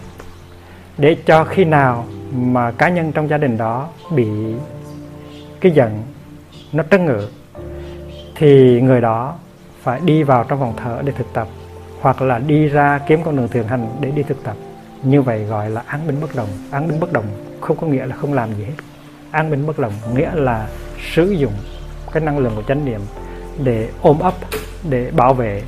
để 0.99 1.17
cho 1.27 1.45
khi 1.45 1.65
nào 1.65 2.05
mà 2.33 2.71
cá 2.71 2.89
nhân 2.89 3.13
trong 3.13 3.29
gia 3.29 3.39
đình 3.39 3.57
đó 3.57 3.89
bị 4.11 4.29
cái 5.61 5.73
giận, 5.73 6.03
nó 6.73 6.85
trấn 6.91 7.07
ngự, 7.07 7.29
thì 8.35 8.81
người 8.81 9.01
đó 9.01 9.35
phải 9.83 10.01
đi 10.01 10.23
vào 10.23 10.45
trong 10.45 10.61
phòng 10.61 10.75
thờ 10.77 11.03
để 11.05 11.13
thực 11.13 11.33
tập, 11.33 11.49
hoặc 12.01 12.23
là 12.23 12.39
đi 12.39 12.67
ra 12.67 13.01
kiếm 13.07 13.21
con 13.25 13.37
đường 13.37 13.49
thiền 13.49 13.65
hành 13.65 13.89
để 14.01 14.11
đi 14.11 14.23
thực 14.23 14.45
tập. 14.45 14.57
Như 15.03 15.23
vậy 15.23 15.45
gọi 15.45 15.71
là 15.71 15.83
án 15.87 16.07
binh 16.07 16.21
bất 16.21 16.35
động, 16.35 16.49
án 16.71 16.89
binh 16.89 17.01
bất 17.01 17.13
động 17.13 17.25
không 17.61 17.77
có 17.77 17.87
nghĩa 17.87 18.07
là 18.07 18.17
không 18.17 18.33
làm 18.33 18.55
gì 18.55 18.65
hết. 18.65 18.73
An 19.31 19.51
bình 19.51 19.67
bất 19.67 19.79
động 19.79 19.93
nghĩa 20.15 20.31
là 20.35 20.69
sử 21.15 21.31
dụng 21.31 21.53
cái 22.13 22.23
năng 22.23 22.39
lượng 22.39 22.53
của 22.57 22.63
chánh 22.63 22.85
niệm 22.85 23.01
để 23.65 23.89
ôm 24.03 24.19
ấp, 24.19 24.35
để 24.91 25.11
bảo 25.11 25.35
vệ 25.35 25.63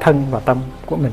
thân 0.00 0.26
và 0.30 0.40
tâm 0.40 0.58
của 0.86 0.96
mình. 0.96 1.12